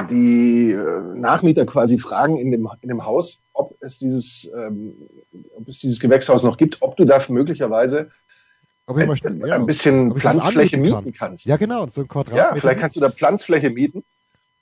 die 0.10 0.72
äh, 0.72 1.02
Nachmieter 1.16 1.66
quasi 1.66 1.98
fragen 1.98 2.38
in 2.38 2.52
dem, 2.52 2.70
in 2.82 2.90
dem 2.90 3.06
Haus, 3.06 3.42
ob 3.54 3.76
es 3.82 3.98
dieses, 3.98 4.52
ähm, 4.56 4.94
ob 5.58 5.68
es 5.68 5.80
dieses 5.80 6.00
Gewächshaus 6.00 6.44
noch 6.44 6.58
gibt, 6.58 6.82
ob 6.82 6.98
du 6.98 7.06
da 7.06 7.22
möglicherweise 7.30 8.12
ob 8.88 8.98
ein, 8.98 9.08
mal, 9.08 9.18
ja, 9.48 9.56
ein 9.56 9.66
bisschen 9.66 10.14
Pflanzfläche 10.14 10.78
mieten 10.78 10.94
kann. 10.96 11.14
kannst. 11.14 11.46
Ja, 11.46 11.58
genau, 11.58 11.88
so 11.88 12.02
ein 12.02 12.08
Quadrat. 12.08 12.36
Ja, 12.36 12.56
vielleicht 12.56 12.80
kannst 12.80 12.96
du 12.96 13.00
da 13.00 13.10
Pflanzfläche 13.10 13.72
mieten 13.72 14.04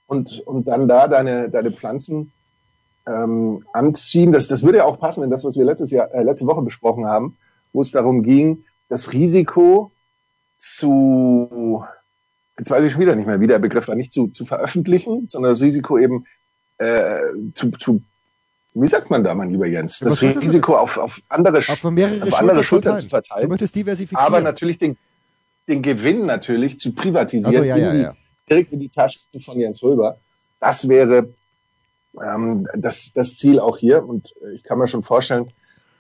und, 0.08 0.39
und 0.46 0.67
dann 0.67 0.88
da 0.88 1.08
deine, 1.08 1.50
deine 1.50 1.72
Pflanzen 1.72 2.32
ähm, 3.05 3.65
anziehen. 3.74 4.32
Das, 4.32 4.48
das 4.48 4.63
würde 4.63 4.79
ja 4.79 4.86
auch 4.86 5.00
passen 5.00 5.24
in 5.24 5.29
das, 5.29 5.43
was 5.43 5.58
wir 5.58 5.65
letztes 5.65 5.91
Jahr, 5.91 6.13
äh, 6.13 6.24
letzte 6.24 6.46
Woche 6.46 6.62
besprochen 6.62 7.05
haben, 7.05 7.38
wo 7.74 7.82
es 7.82 7.91
darum 7.91 8.24
ging, 8.24 8.63
das 8.88 9.12
Risiko 9.12 9.91
zu, 10.55 11.84
jetzt 12.57 12.69
weiß 12.69 12.83
ich 12.83 12.91
schon 12.91 13.01
wieder 13.01 13.15
nicht 13.15 13.27
mehr, 13.27 13.39
wie 13.39 13.48
der 13.48 13.60
Begriff 13.60 13.88
war, 13.88 13.95
nicht 13.95 14.12
zu, 14.12 14.27
zu 14.27 14.45
veröffentlichen, 14.45 15.27
sondern 15.27 15.51
das 15.51 15.62
Risiko 15.62 15.98
eben 15.98 16.25
äh, 16.77 17.19
zu, 17.53 17.72
zu 17.72 18.01
wie 18.75 18.88
sagt 18.88 19.10
man 19.10 19.24
da, 19.24 19.36
mein 19.36 19.50
lieber 19.50 19.67
Jens? 19.67 20.00
Das 20.00 20.22
Risiko 20.22 20.75
auf, 20.75 20.98
auf 20.98 21.22
andere, 21.29 21.60
auf, 21.60 21.69
auf 21.69 21.86
andere 21.86 22.24
Schultern, 22.24 22.63
Schultern 22.63 23.00
zu 23.00 23.07
verteilen. 23.07 23.43
Du 23.43 23.50
möchtest 23.50 23.75
diversifizieren. 23.75 24.25
Aber 24.25 24.41
natürlich 24.41 24.79
den, 24.79 24.98
den 25.67 25.81
Gewinn 25.81 26.25
natürlich 26.25 26.79
zu 26.79 26.93
privatisieren, 26.93 27.55
also, 27.55 27.63
ja, 27.63 27.77
ja, 27.77 27.93
ja. 27.93 28.15
direkt 28.50 28.72
in 28.72 28.79
die 28.79 28.89
Taschen 28.89 29.22
von 29.41 29.60
Jens 29.60 29.83
Röber. 29.83 30.17
Das 30.60 30.89
wäre 30.89 31.33
ähm, 32.19 32.67
das, 32.75 33.13
das 33.13 33.36
Ziel 33.38 33.60
auch 33.60 33.77
hier. 33.77 34.03
Und 34.03 34.33
ich 34.55 34.63
kann 34.63 34.79
mir 34.79 34.88
schon 34.88 35.03
vorstellen, 35.03 35.51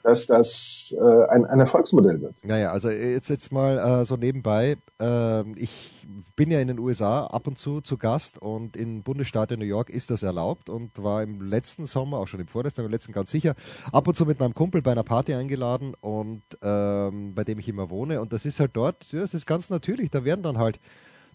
dass 0.03 0.27
das 0.27 0.93
äh, 0.97 1.25
ein, 1.29 1.45
ein 1.45 1.59
Erfolgsmodell 1.61 2.21
wird. 2.21 2.35
Naja, 2.43 2.71
also 2.71 2.89
jetzt 2.89 3.29
jetzt 3.29 3.51
mal 3.51 3.77
äh, 3.79 4.05
so 4.05 4.17
nebenbei. 4.17 4.75
Äh, 5.01 5.51
ich 5.57 6.05
bin 6.35 6.51
ja 6.51 6.59
in 6.59 6.67
den 6.67 6.77
USA 6.77 7.25
ab 7.27 7.47
und 7.47 7.57
zu 7.57 7.79
zu 7.79 7.97
Gast 7.97 8.37
und 8.37 8.75
im 8.75 9.03
Bundesstaat 9.03 9.51
in 9.53 9.59
New 9.59 9.65
York 9.65 9.89
ist 9.89 10.09
das 10.09 10.21
erlaubt 10.21 10.69
und 10.69 11.01
war 11.01 11.23
im 11.23 11.41
letzten 11.41 11.85
Sommer, 11.85 12.17
auch 12.17 12.27
schon 12.27 12.41
im 12.41 12.47
vorletzten, 12.47 12.83
im 12.83 12.91
letzten 12.91 13.13
ganz 13.13 13.31
sicher, 13.31 13.55
ab 13.93 14.07
und 14.07 14.15
zu 14.15 14.25
mit 14.25 14.39
meinem 14.39 14.53
Kumpel 14.53 14.81
bei 14.81 14.91
einer 14.91 15.03
Party 15.03 15.33
eingeladen 15.33 15.93
und 16.01 16.43
ähm, 16.61 17.33
bei 17.33 17.45
dem 17.45 17.59
ich 17.59 17.69
immer 17.69 17.89
wohne. 17.89 18.19
Und 18.19 18.33
das 18.33 18.45
ist 18.45 18.59
halt 18.59 18.71
dort, 18.73 19.05
ja, 19.11 19.21
es 19.21 19.33
ist 19.33 19.45
ganz 19.45 19.69
natürlich, 19.69 20.11
da 20.11 20.25
werden 20.25 20.43
dann 20.43 20.57
halt 20.57 20.81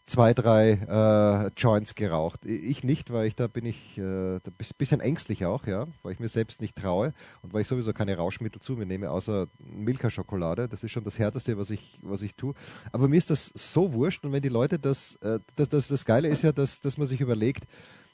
zwei, 0.08 0.32
drei 0.32 0.72
äh, 0.72 1.50
Joints 1.56 1.94
geraucht. 1.94 2.44
Ich 2.44 2.82
nicht, 2.82 3.12
weil 3.12 3.26
ich 3.26 3.36
da 3.36 3.46
bin 3.46 3.66
ich 3.66 3.98
äh, 3.98 4.40
bisschen 4.78 5.00
ängstlich 5.00 5.44
auch, 5.44 5.66
ja, 5.66 5.86
weil 6.02 6.12
ich 6.12 6.18
mir 6.18 6.28
selbst 6.28 6.60
nicht 6.60 6.76
traue 6.76 7.12
und 7.42 7.52
weil 7.52 7.62
ich 7.62 7.68
sowieso 7.68 7.92
keine 7.92 8.16
Rauschmittel 8.16 8.60
zu 8.60 8.72
mir 8.72 8.86
nehme, 8.86 9.10
außer 9.10 9.46
Milka-Schokolade. 9.58 10.68
Das 10.68 10.82
ist 10.82 10.92
schon 10.92 11.04
das 11.04 11.18
Härteste, 11.18 11.58
was 11.58 11.70
ich, 11.70 11.98
was 12.02 12.22
ich 12.22 12.34
tue. 12.34 12.54
Aber 12.90 13.08
mir 13.08 13.16
ist 13.16 13.30
das 13.30 13.52
so 13.54 13.92
wurscht 13.92 14.24
und 14.24 14.32
wenn 14.32 14.42
die 14.42 14.48
Leute 14.48 14.78
das, 14.78 15.16
äh, 15.16 15.38
das, 15.56 15.68
das, 15.68 15.88
das 15.88 16.04
Geile 16.04 16.28
ist 16.28 16.42
ja, 16.42 16.52
dass, 16.52 16.80
dass 16.80 16.96
man 16.96 17.06
sich 17.06 17.20
überlegt, 17.20 17.64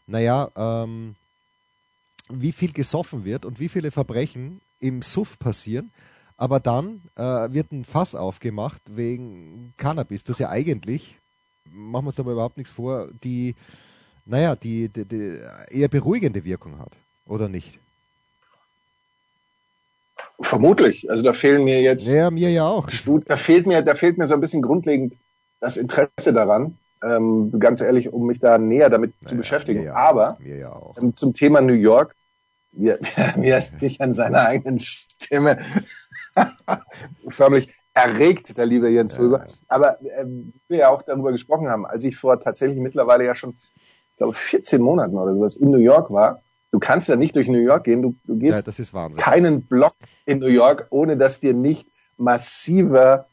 naja, 0.07 0.51
ähm, 0.57 1.15
wie 2.29 2.53
viel 2.53 2.73
gesoffen 2.73 3.25
wird 3.25 3.45
und 3.45 3.61
wie 3.61 3.69
viele 3.69 3.91
Verbrechen 3.91 4.61
im 4.81 5.03
Suff 5.03 5.39
passieren. 5.39 5.93
Aber 6.37 6.59
dann 6.59 7.03
äh, 7.15 7.23
wird 7.23 7.71
ein 7.71 7.85
Fass 7.85 8.17
aufgemacht 8.17 8.83
wegen 8.87 9.75
Cannabis, 9.77 10.25
das 10.25 10.41
ja 10.41 10.49
eigentlich 10.49 11.21
machen 11.71 12.05
wir 12.05 12.09
uns 12.09 12.21
aber 12.21 12.33
überhaupt 12.33 12.57
nichts 12.57 12.73
vor, 12.73 13.09
die, 13.23 13.55
naja, 14.27 14.57
die, 14.57 14.89
die, 14.89 15.05
die 15.05 15.41
eher 15.71 15.89
beruhigende 15.89 16.45
Wirkung 16.45 16.79
hat, 16.79 16.93
oder 17.27 17.49
nicht? 17.49 17.79
Vermutlich. 20.41 21.11
Also 21.11 21.23
da 21.23 21.33
fehlen 21.33 21.65
mir 21.65 21.81
jetzt. 21.81 22.07
Ja, 22.07 22.31
mir 22.31 22.51
ja 22.51 22.67
auch. 22.67 22.89
Da 23.27 23.37
fehlt 23.37 23.67
mir, 23.67 23.83
da 23.83 23.95
fehlt 23.95 24.19
mir 24.19 24.27
so 24.27 24.35
ein 24.35 24.41
bisschen 24.41 24.63
grundlegend 24.63 25.15
das 25.61 25.77
Interesse 25.77 26.33
daran. 26.33 26.77
Ähm, 27.03 27.53
ganz 27.59 27.81
ehrlich, 27.81 28.13
um 28.13 28.27
mich 28.27 28.41
da 28.41 28.59
näher 28.59 28.91
damit 28.91 29.13
naja, 29.21 29.31
zu 29.31 29.37
beschäftigen. 29.37 29.85
Ja, 29.85 29.95
Aber 29.95 30.39
ja 30.45 30.81
ähm, 30.99 31.15
zum 31.15 31.35
Thema 31.35 31.61
New 31.61 31.75
York, 31.75 32.15
wie, 32.73 32.89
wie 33.37 33.49
er 33.49 33.61
sich 33.61 34.01
an 34.01 34.15
seiner 34.15 34.47
eigenen 34.47 34.81
Stimme 34.81 35.59
förmlich 37.29 37.69
erregt, 37.95 38.59
der 38.59 38.67
liebe 38.67 38.89
Jens 38.89 39.19
Röber. 39.19 39.45
Aber 39.69 39.99
ähm, 40.19 40.53
wir 40.69 40.79
ja 40.79 40.89
auch 40.91 41.03
darüber 41.03 41.31
gesprochen 41.33 41.69
haben, 41.69 41.87
als 41.87 42.05
ich 42.05 42.17
vor 42.17 42.39
tatsächlich 42.41 42.81
mittlerweile 42.81 43.25
ja 43.25 43.35
schon, 43.35 43.55
ich 43.55 44.17
glaube, 44.17 44.33
14 44.33 44.83
Monaten 44.83 45.17
oder 45.17 45.33
sowas 45.33 45.57
in 45.57 45.71
New 45.71 45.79
York 45.79 46.11
war. 46.11 46.43
Du 46.73 46.81
kannst 46.81 47.09
ja 47.09 47.15
nicht 47.15 47.37
durch 47.37 47.49
New 47.49 47.61
York 47.61 47.85
gehen, 47.85 48.03
du, 48.03 48.17
du 48.25 48.37
gehst 48.37 48.59
ja, 48.59 48.63
keinen 49.17 49.67
Block 49.67 49.95
in 50.27 50.41
New 50.41 50.49
York, 50.49 50.89
ohne 50.91 51.17
dass 51.17 51.39
dir 51.39 51.55
nicht 51.55 51.89
massiver 52.17 53.29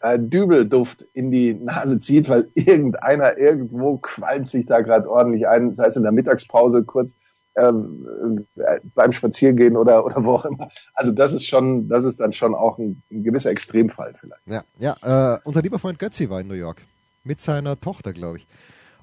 äh, 0.00 0.16
Dübelduft 0.18 1.02
in 1.12 1.32
die 1.32 1.54
Nase 1.54 1.98
zieht, 1.98 2.28
weil 2.28 2.48
irgendeiner 2.54 3.36
irgendwo 3.36 3.96
qualmt 3.96 4.48
sich 4.48 4.66
da 4.66 4.80
gerade 4.80 5.10
ordentlich 5.10 5.48
ein, 5.48 5.74
sei 5.74 5.86
es 5.86 5.96
in 5.96 6.04
der 6.04 6.12
Mittagspause 6.12 6.84
kurz 6.84 7.33
ähm, 7.56 8.46
äh, 8.56 8.80
beim 8.94 9.12
Spaziergehen 9.12 9.76
oder, 9.76 10.04
oder 10.04 10.24
wo 10.24 10.34
auch 10.34 10.44
immer. 10.44 10.68
Also 10.94 11.12
das 11.12 11.32
ist 11.32 11.46
schon, 11.46 11.88
das 11.88 12.04
ist 12.04 12.20
dann 12.20 12.32
schon 12.32 12.54
auch 12.54 12.78
ein, 12.78 13.02
ein 13.10 13.22
gewisser 13.22 13.50
Extremfall 13.50 14.14
vielleicht. 14.14 14.42
Ja, 14.46 14.62
ja 14.78 15.34
äh, 15.34 15.40
unser 15.44 15.62
lieber 15.62 15.78
Freund 15.78 15.98
Götzi 15.98 16.28
war 16.30 16.40
in 16.40 16.48
New 16.48 16.54
York 16.54 16.82
mit 17.22 17.40
seiner 17.40 17.78
Tochter, 17.80 18.12
glaube 18.12 18.38
ich. 18.38 18.46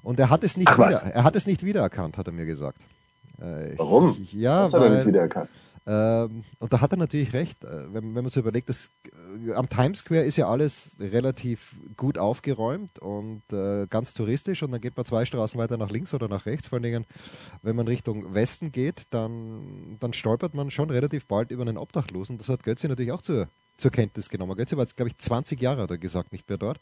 Und 0.02 0.18
er 0.18 0.30
hat 0.30 0.44
es 0.44 0.56
nicht 0.56 0.68
Ach, 0.68 0.78
wieder, 0.78 1.02
er 1.12 1.24
hat 1.24 1.36
es 1.36 1.46
nicht 1.46 1.64
wiedererkannt, 1.64 2.18
hat 2.18 2.26
er 2.26 2.32
mir 2.32 2.46
gesagt. 2.46 2.78
Äh, 3.40 3.76
Warum? 3.76 4.16
Ich, 4.20 4.32
ja, 4.32 4.62
was 4.62 4.74
hat 4.74 4.82
er 4.82 4.90
nicht 4.90 5.06
wiedererkannt? 5.06 5.48
Ähm, 5.84 6.44
und 6.60 6.72
da 6.72 6.80
hat 6.80 6.92
er 6.92 6.96
natürlich 6.96 7.32
recht, 7.32 7.64
äh, 7.64 7.92
wenn, 7.92 8.14
wenn 8.14 8.22
man 8.22 8.28
so 8.28 8.38
überlegt, 8.38 8.68
dass, 8.68 8.90
äh, 9.46 9.52
am 9.54 9.68
Times 9.68 10.00
Square 10.00 10.22
ist 10.22 10.36
ja 10.36 10.48
alles 10.48 10.92
relativ 11.00 11.74
gut 11.96 12.18
aufgeräumt 12.18 13.00
und 13.00 13.42
äh, 13.52 13.86
ganz 13.88 14.14
touristisch 14.14 14.62
und 14.62 14.70
dann 14.70 14.80
geht 14.80 14.96
man 14.96 15.04
zwei 15.04 15.24
Straßen 15.24 15.58
weiter 15.58 15.76
nach 15.76 15.90
links 15.90 16.14
oder 16.14 16.28
nach 16.28 16.46
rechts. 16.46 16.68
Vor 16.68 16.76
allen 16.76 16.84
Dingen, 16.84 17.04
wenn 17.62 17.74
man 17.74 17.88
Richtung 17.88 18.32
Westen 18.32 18.70
geht, 18.70 19.02
dann, 19.10 19.96
dann 19.98 20.12
stolpert 20.12 20.54
man 20.54 20.70
schon 20.70 20.90
relativ 20.90 21.26
bald 21.26 21.50
über 21.50 21.62
einen 21.62 21.78
Obdachlosen. 21.78 22.38
Das 22.38 22.48
hat 22.48 22.62
Götze 22.62 22.86
natürlich 22.86 23.12
auch 23.12 23.22
zur, 23.22 23.48
zur 23.76 23.90
Kenntnis 23.90 24.28
genommen. 24.28 24.56
Götze 24.56 24.76
war 24.76 24.84
jetzt, 24.84 24.96
glaube 24.96 25.08
ich, 25.08 25.18
20 25.18 25.60
Jahre, 25.60 25.82
hat 25.82 25.90
er 25.90 25.98
gesagt, 25.98 26.30
nicht 26.30 26.48
mehr 26.48 26.58
dort. 26.58 26.78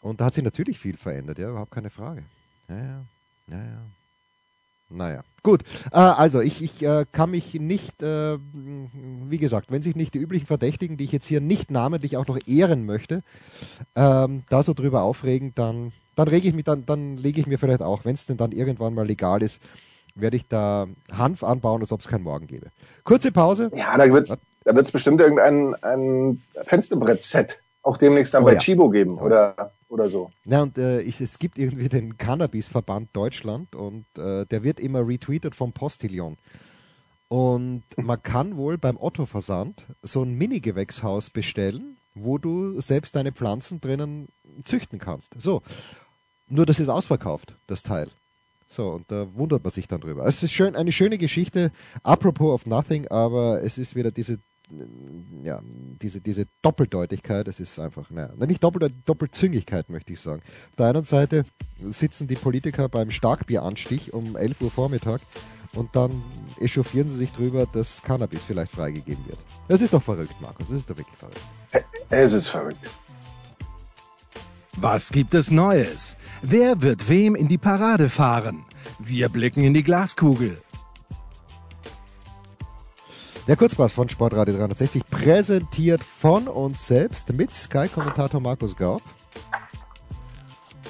Und 0.00 0.20
da 0.20 0.26
hat 0.26 0.34
sich 0.34 0.44
natürlich 0.44 0.78
viel 0.78 0.96
verändert, 0.96 1.38
ja, 1.38 1.50
überhaupt 1.50 1.72
keine 1.72 1.90
Frage. 1.90 2.24
Ja, 2.68 2.76
ja, 2.76 3.04
ja, 3.50 3.58
ja. 3.58 3.86
Naja, 4.94 5.22
gut. 5.42 5.62
Äh, 5.92 5.98
also 5.98 6.40
ich, 6.40 6.62
ich 6.62 6.82
äh, 6.82 7.04
kann 7.10 7.30
mich 7.30 7.54
nicht, 7.54 8.02
äh, 8.02 8.38
wie 8.38 9.38
gesagt, 9.38 9.70
wenn 9.70 9.82
sich 9.82 9.96
nicht 9.96 10.14
die 10.14 10.18
üblichen 10.18 10.46
Verdächtigen, 10.46 10.96
die 10.96 11.04
ich 11.04 11.12
jetzt 11.12 11.26
hier 11.26 11.40
nicht 11.40 11.70
namentlich 11.70 12.16
auch 12.16 12.26
noch 12.26 12.38
ehren 12.46 12.86
möchte, 12.86 13.22
ähm, 13.96 14.44
da 14.48 14.62
so 14.62 14.72
drüber 14.72 15.02
aufregen, 15.02 15.52
dann, 15.54 15.92
dann 16.14 16.28
rege 16.28 16.48
ich 16.48 16.54
mich, 16.54 16.64
dann, 16.64 16.86
dann 16.86 17.16
lege 17.16 17.40
ich 17.40 17.46
mir 17.46 17.58
vielleicht 17.58 17.82
auch, 17.82 18.04
wenn 18.04 18.14
es 18.14 18.26
denn 18.26 18.36
dann 18.36 18.52
irgendwann 18.52 18.94
mal 18.94 19.06
legal 19.06 19.42
ist, 19.42 19.60
werde 20.14 20.36
ich 20.36 20.46
da 20.46 20.86
Hanf 21.12 21.42
anbauen, 21.42 21.80
als 21.80 21.90
ob 21.90 22.00
es 22.00 22.06
kein 22.06 22.22
Morgen 22.22 22.46
gäbe. 22.46 22.68
Kurze 23.02 23.32
Pause. 23.32 23.70
Ja, 23.74 23.98
da 23.98 24.10
wird 24.12 24.30
da 24.64 24.74
wird's 24.74 24.90
bestimmt 24.90 25.20
irgendein 25.20 25.74
ein 25.82 26.42
Fensterbrett-Set 26.64 27.62
auch 27.84 27.96
demnächst 27.96 28.34
dann 28.34 28.42
oh, 28.42 28.46
bei 28.46 28.54
ja. 28.54 28.58
Chibo 28.58 28.88
geben, 28.88 29.18
oh, 29.18 29.26
oder? 29.26 29.72
oder 29.88 30.08
so. 30.08 30.30
Ja, 30.46 30.62
und 30.62 30.76
äh, 30.76 31.00
ich, 31.02 31.20
es 31.20 31.38
gibt 31.38 31.58
irgendwie 31.58 31.88
den 31.88 32.18
Cannabis-Verband 32.18 33.10
Deutschland 33.12 33.74
und 33.76 34.06
äh, 34.18 34.44
der 34.46 34.64
wird 34.64 34.80
immer 34.80 35.06
retweetet 35.06 35.54
vom 35.54 35.72
Postillon. 35.72 36.36
Und 37.28 37.84
man 37.96 38.22
kann 38.22 38.56
wohl 38.56 38.76
beim 38.76 38.96
Otto-Versand 38.96 39.86
so 40.02 40.22
ein 40.22 40.34
Mini-Gewächshaus 40.34 41.30
bestellen, 41.30 41.96
wo 42.14 42.38
du 42.38 42.80
selbst 42.80 43.14
deine 43.16 43.32
Pflanzen 43.32 43.80
drinnen 43.80 44.28
züchten 44.64 44.98
kannst. 44.98 45.34
So. 45.38 45.62
Nur 46.46 46.66
das 46.66 46.80
ist 46.80 46.88
ausverkauft, 46.88 47.56
das 47.66 47.82
Teil. 47.82 48.08
So, 48.66 48.90
und 48.90 49.10
da 49.10 49.26
wundert 49.34 49.62
man 49.62 49.70
sich 49.70 49.88
dann 49.88 50.00
drüber. 50.00 50.26
Es 50.26 50.42
ist 50.42 50.52
schön, 50.52 50.74
eine 50.74 50.92
schöne 50.92 51.18
Geschichte, 51.18 51.70
apropos 52.02 52.52
of 52.52 52.66
nothing, 52.66 53.06
aber 53.08 53.62
es 53.62 53.78
ist 53.78 53.94
wieder 53.94 54.10
diese 54.10 54.38
ja, 55.42 55.60
diese, 56.00 56.20
diese 56.20 56.46
Doppeldeutigkeit, 56.62 57.46
das 57.46 57.60
ist 57.60 57.78
einfach, 57.78 58.10
naja, 58.10 58.32
nicht 58.46 58.62
Doppel, 58.62 58.90
Doppelzüngigkeit, 59.04 59.90
möchte 59.90 60.12
ich 60.12 60.20
sagen. 60.20 60.42
Auf 60.70 60.76
der 60.76 60.86
einen 60.86 61.04
Seite 61.04 61.44
sitzen 61.90 62.26
die 62.26 62.36
Politiker 62.36 62.88
beim 62.88 63.10
Starkbieranstich 63.10 64.12
um 64.12 64.36
11 64.36 64.60
Uhr 64.62 64.70
Vormittag 64.70 65.20
und 65.74 65.94
dann 65.94 66.22
echauffieren 66.60 67.08
sie 67.08 67.16
sich 67.16 67.32
drüber, 67.32 67.66
dass 67.66 68.02
Cannabis 68.02 68.42
vielleicht 68.42 68.72
freigegeben 68.72 69.26
wird. 69.26 69.38
Das 69.68 69.82
ist 69.82 69.92
doch 69.92 70.02
verrückt, 70.02 70.34
Markus, 70.40 70.68
das 70.68 70.78
ist 70.78 70.90
doch 70.90 70.96
wirklich 70.96 71.18
verrückt. 71.18 71.40
Es 72.10 72.32
ist 72.32 72.48
verrückt. 72.48 72.90
Was 74.76 75.10
gibt 75.10 75.34
es 75.34 75.50
Neues? 75.50 76.16
Wer 76.42 76.82
wird 76.82 77.08
wem 77.08 77.36
in 77.36 77.48
die 77.48 77.58
Parade 77.58 78.10
fahren? 78.10 78.64
Wir 78.98 79.28
blicken 79.28 79.62
in 79.62 79.72
die 79.72 79.84
Glaskugel. 79.84 80.63
Der 83.46 83.56
Kurzpass 83.56 83.92
von 83.92 84.08
Sportradio 84.08 84.54
360 84.54 85.02
präsentiert 85.10 86.02
von 86.02 86.48
uns 86.48 86.86
selbst 86.86 87.30
mit 87.34 87.52
Sky-Kommentator 87.52 88.40
Markus 88.40 88.74
Gaub. 88.74 89.02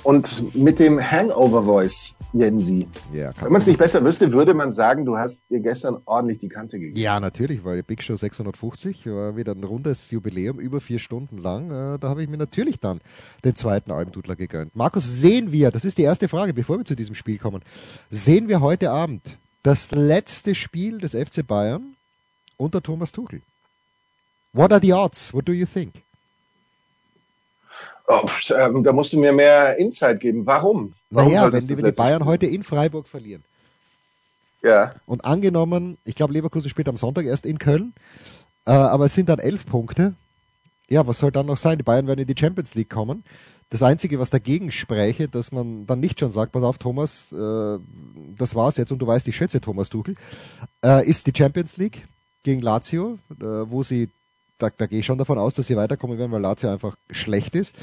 Und 0.05 0.55
mit 0.55 0.79
dem 0.79 1.01
Hangover-Voice, 1.01 2.17
Jensi. 2.33 2.87
Ja, 3.13 3.33
Wenn 3.41 3.51
man 3.51 3.61
es 3.61 3.67
nicht 3.67 3.81
besser 3.81 4.05
wüsste, 4.05 4.31
würde 4.31 4.55
man 4.55 4.71
sagen, 4.71 5.05
du 5.05 5.17
hast 5.17 5.43
dir 5.51 5.59
gestern 5.59 5.97
ordentlich 6.05 6.39
die 6.39 6.49
Kante 6.49 6.79
gegeben. 6.79 6.97
Ja, 6.97 7.19
natürlich, 7.19 7.65
weil 7.65 7.83
Big 7.83 8.05
Show 8.05 8.15
650 8.15 9.05
war 9.07 9.37
wieder 9.37 9.51
ein 9.53 9.65
rundes 9.65 10.13
Jubiläum, 10.13 10.61
über 10.61 10.81
vier 10.81 11.01
Stunden 11.01 11.39
lang. 11.39 11.73
Äh, 11.73 11.99
da 11.99 12.09
habe 12.09 12.23
ich 12.23 12.29
mir 12.29 12.37
natürlich 12.37 12.79
dann 12.79 13.01
den 13.45 13.57
zweiten 13.57 13.91
Almdudler 13.91 14.37
gegönnt. 14.37 14.77
Markus, 14.77 15.05
sehen 15.07 15.51
wir, 15.51 15.73
das 15.73 15.85
ist 15.85 15.99
die 15.99 16.03
erste 16.03 16.29
Frage, 16.29 16.55
bevor 16.55 16.79
wir 16.79 16.85
zu 16.85 16.95
diesem 16.95 17.17
Spiel 17.17 17.39
kommen, 17.39 17.63
sehen 18.11 18.47
wir 18.47 18.61
heute 18.61 18.93
Abend 18.93 19.39
das 19.65 19.91
letzte 19.91 20.55
Spiel 20.55 20.99
des 20.99 21.17
FC 21.17 21.45
Bayern 21.45 21.97
unter 22.57 22.83
Thomas 22.83 23.13
Tuchel. 23.13 23.43
What 24.53 24.73
are 24.73 24.81
the 24.81 24.93
odds? 24.93 25.35
What 25.35 25.47
do 25.47 25.53
you 25.53 25.67
think? 25.67 26.03
Oh, 28.07 28.27
ähm, 28.57 28.85
da 28.85 28.93
musst 28.93 29.13
du 29.13 29.19
mir 29.19 29.33
mehr 29.33 29.77
Insight 29.77 30.21
geben. 30.21 30.47
Warum? 30.47 30.93
Warum 31.11 31.33
naja, 31.33 31.53
wenn, 31.53 31.67
die, 31.67 31.77
wenn 31.77 31.87
die 31.87 31.93
Bayern 31.93 32.25
heute 32.25 32.47
in 32.47 32.63
Freiburg 32.63 33.09
verlieren. 33.09 33.43
Ja. 34.63 34.95
Und 35.07 35.25
angenommen, 35.25 35.99
ich 36.05 36.15
glaube, 36.15 36.33
Leverkusen 36.33 36.71
spielt 36.71 36.89
am 36.89 36.97
Sonntag 36.97 37.25
erst 37.25 37.47
in 37.47 37.59
Köln, 37.59 37.95
äh, 38.67 38.73
aber 38.73 39.07
es 39.07 39.15
sind 39.15 39.29
dann 39.29 39.39
elf 39.39 39.67
Punkte. 39.67 40.15
Ja, 40.89 41.07
was 41.07 41.19
soll 41.19 41.33
dann 41.33 41.47
noch 41.47 41.57
sein? 41.57 41.79
Die 41.79 41.85
Bayern 41.85 42.07
werden 42.07 42.21
in 42.21 42.27
die 42.27 42.39
Champions 42.39 42.75
League 42.75 42.91
kommen. 42.91 43.25
Das 43.71 43.83
Einzige, 43.83 44.21
was 44.21 44.31
dagegen 44.31 44.71
spräche, 44.71 45.27
dass 45.27 45.51
man 45.51 45.87
dann 45.87 46.01
nicht 46.01 46.21
schon 46.21 46.31
sagt, 46.31 46.53
pass 46.53 46.63
auf, 46.63 46.79
Thomas, 46.79 47.27
äh, 47.33 47.79
das 48.37 48.55
war's 48.55 48.77
jetzt 48.77 48.93
und 48.93 48.99
du 48.99 49.07
weißt, 49.07 49.27
ich 49.29 49.37
schätze 49.37 49.61
Thomas 49.61 49.89
Tuchel, 49.89 50.15
äh, 50.85 51.07
ist 51.09 51.27
die 51.27 51.33
Champions 51.35 51.79
League 51.79 52.07
gegen 52.45 52.63
Lazio, 52.63 53.19
äh, 53.41 53.45
wo 53.45 53.83
sie, 53.83 54.09
da, 54.59 54.71
da 54.71 54.87
gehe 54.87 55.01
ich 55.01 55.07
schon 55.07 55.19
davon 55.19 55.39
aus, 55.39 55.55
dass 55.55 55.67
sie 55.67 55.77
weiterkommen 55.77 56.19
werden, 56.19 56.31
weil 56.31 56.41
Lazio 56.41 56.71
einfach 56.71 56.97
schlecht 57.11 57.57
ist. 57.57 57.75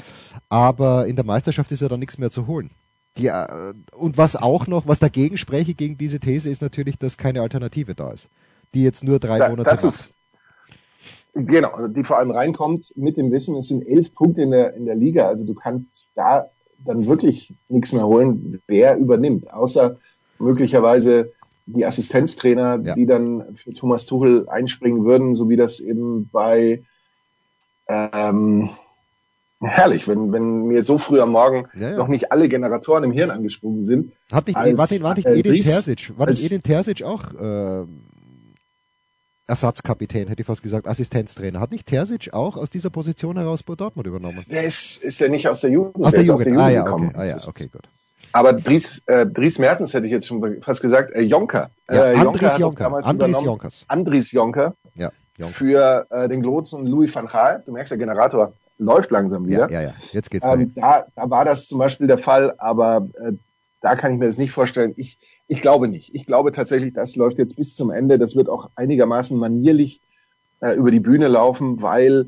Aber 0.48 1.06
in 1.06 1.16
der 1.16 1.26
Meisterschaft 1.26 1.70
ist 1.72 1.82
ja 1.82 1.88
dann 1.88 2.00
nichts 2.00 2.16
mehr 2.16 2.30
zu 2.30 2.46
holen. 2.46 2.70
Die, 3.18 3.26
äh, 3.26 3.74
und 3.94 4.16
was 4.16 4.36
auch 4.36 4.66
noch, 4.66 4.86
was 4.86 4.98
dagegen 4.98 5.36
spreche 5.36 5.74
gegen 5.74 5.98
diese 5.98 6.18
These, 6.18 6.48
ist 6.48 6.62
natürlich, 6.62 6.96
dass 6.98 7.18
keine 7.18 7.42
Alternative 7.42 7.94
da 7.94 8.10
ist, 8.10 8.28
die 8.72 8.82
jetzt 8.82 9.04
nur 9.04 9.18
drei 9.18 9.38
da, 9.38 9.50
Monate 9.50 9.68
das 9.68 9.82
macht. 9.82 9.94
ist 9.94 10.18
Genau, 11.34 11.88
die 11.88 12.04
vor 12.04 12.18
allem 12.18 12.30
reinkommt 12.30 12.92
mit 12.96 13.16
dem 13.16 13.32
Wissen, 13.32 13.56
es 13.56 13.68
sind 13.68 13.86
elf 13.86 14.14
Punkte 14.14 14.42
in 14.42 14.50
der, 14.50 14.74
in 14.74 14.84
der 14.84 14.94
Liga, 14.94 15.28
also 15.28 15.46
du 15.46 15.54
kannst 15.54 16.10
da 16.14 16.50
dann 16.84 17.06
wirklich 17.06 17.54
nichts 17.68 17.92
mehr 17.92 18.06
holen. 18.06 18.60
Wer 18.66 18.98
übernimmt? 18.98 19.50
Außer 19.52 19.98
möglicherweise 20.38 21.32
die 21.66 21.86
Assistenztrainer, 21.86 22.80
ja. 22.84 22.94
die 22.94 23.06
dann 23.06 23.56
für 23.56 23.72
Thomas 23.72 24.06
Tuchel 24.06 24.48
einspringen 24.48 25.04
würden, 25.04 25.34
so 25.34 25.48
wie 25.48 25.56
das 25.56 25.80
eben 25.80 26.28
bei 26.30 26.82
ähm, 27.88 28.70
herrlich, 29.60 30.08
wenn, 30.08 30.32
wenn 30.32 30.66
mir 30.66 30.82
so 30.82 30.98
früh 30.98 31.20
am 31.20 31.30
Morgen 31.30 31.68
ja, 31.74 31.90
ja. 31.90 31.96
noch 31.96 32.08
nicht 32.08 32.32
alle 32.32 32.48
Generatoren 32.48 33.04
im 33.04 33.12
Hirn 33.12 33.30
angesprungen 33.30 33.84
sind. 33.84 34.12
Hat 34.30 34.46
nicht, 34.46 34.56
als, 34.56 34.76
war 34.76 34.86
nicht, 34.90 35.02
war 35.02 35.14
nicht 35.14 35.26
äh, 35.26 35.38
Edin 35.38 35.62
Terzic, 35.62 36.12
war 36.16 36.28
nicht 36.28 36.44
Edin 36.44 36.62
Terzic 36.62 37.02
auch 37.02 37.32
äh, 37.34 37.86
Ersatzkapitän, 39.46 40.28
hätte 40.28 40.42
ich 40.42 40.46
fast 40.46 40.62
gesagt, 40.62 40.86
Assistenztrainer. 40.86 41.60
Hat 41.60 41.72
nicht 41.72 41.86
Terzic 41.86 42.32
auch 42.32 42.56
aus 42.56 42.70
dieser 42.70 42.90
Position 42.90 43.36
heraus 43.36 43.62
bei 43.62 43.74
Dortmund 43.74 44.06
übernommen? 44.06 44.44
Der 44.50 44.64
ist, 44.64 45.02
ist 45.02 45.20
der 45.20 45.28
nicht 45.28 45.48
aus 45.48 45.60
der 45.60 45.70
Jugend? 45.70 46.04
Aus 46.04 46.12
der, 46.12 46.22
der 46.22 46.26
Jugend. 46.26 46.40
Aus 46.40 46.44
der 46.44 46.52
Jugend 46.52 46.66
ah, 46.66 46.70
ja, 46.70 46.92
okay. 46.92 47.10
Ah, 47.14 47.24
ja, 47.24 47.38
okay, 47.46 47.68
gut. 47.68 47.88
Aber 48.32 48.52
Dries, 48.52 49.02
äh, 49.06 49.26
Dries 49.26 49.58
Mertens 49.58 49.94
hätte 49.94 50.06
ich 50.06 50.12
jetzt 50.12 50.26
schon 50.26 50.62
fast 50.62 50.82
gesagt, 50.82 51.14
äh, 51.14 51.20
Jonker. 51.20 51.70
Ja, 51.90 52.12
äh, 52.12 52.16
Andries 52.16 52.58
Jonker. 52.58 52.84
Jonker. 52.84 53.06
Andries 53.06 53.42
Jonkers. 53.42 53.84
Andries 53.88 54.32
Jonker. 54.32 54.74
Ja, 54.94 55.10
Jonker. 55.36 55.54
Für 55.54 56.06
äh, 56.10 56.28
den 56.28 56.42
großen 56.42 56.86
Louis 56.86 57.14
van 57.14 57.26
Gaal. 57.26 57.62
Du 57.64 57.72
merkst, 57.72 57.90
der 57.90 57.98
Generator 57.98 58.52
läuft 58.78 59.10
langsam 59.10 59.46
wieder. 59.46 59.70
Ja, 59.70 59.80
ja, 59.80 59.88
ja. 59.88 59.94
jetzt 60.12 60.30
geht's 60.30 60.46
ähm, 60.46 60.72
da, 60.74 61.06
da 61.14 61.30
war 61.30 61.44
das 61.44 61.66
zum 61.66 61.78
Beispiel 61.78 62.06
der 62.06 62.18
Fall, 62.18 62.54
aber 62.58 63.08
äh, 63.20 63.32
da 63.80 63.96
kann 63.96 64.12
ich 64.12 64.18
mir 64.18 64.26
das 64.26 64.38
nicht 64.38 64.52
vorstellen. 64.52 64.94
Ich, 64.96 65.18
ich 65.48 65.60
glaube 65.60 65.88
nicht. 65.88 66.14
Ich 66.14 66.26
glaube 66.26 66.52
tatsächlich, 66.52 66.94
das 66.94 67.16
läuft 67.16 67.38
jetzt 67.38 67.56
bis 67.56 67.74
zum 67.74 67.90
Ende. 67.90 68.18
Das 68.18 68.36
wird 68.36 68.48
auch 68.48 68.70
einigermaßen 68.76 69.38
manierlich 69.38 70.00
äh, 70.60 70.74
über 70.74 70.90
die 70.90 71.00
Bühne 71.00 71.28
laufen, 71.28 71.82
weil 71.82 72.26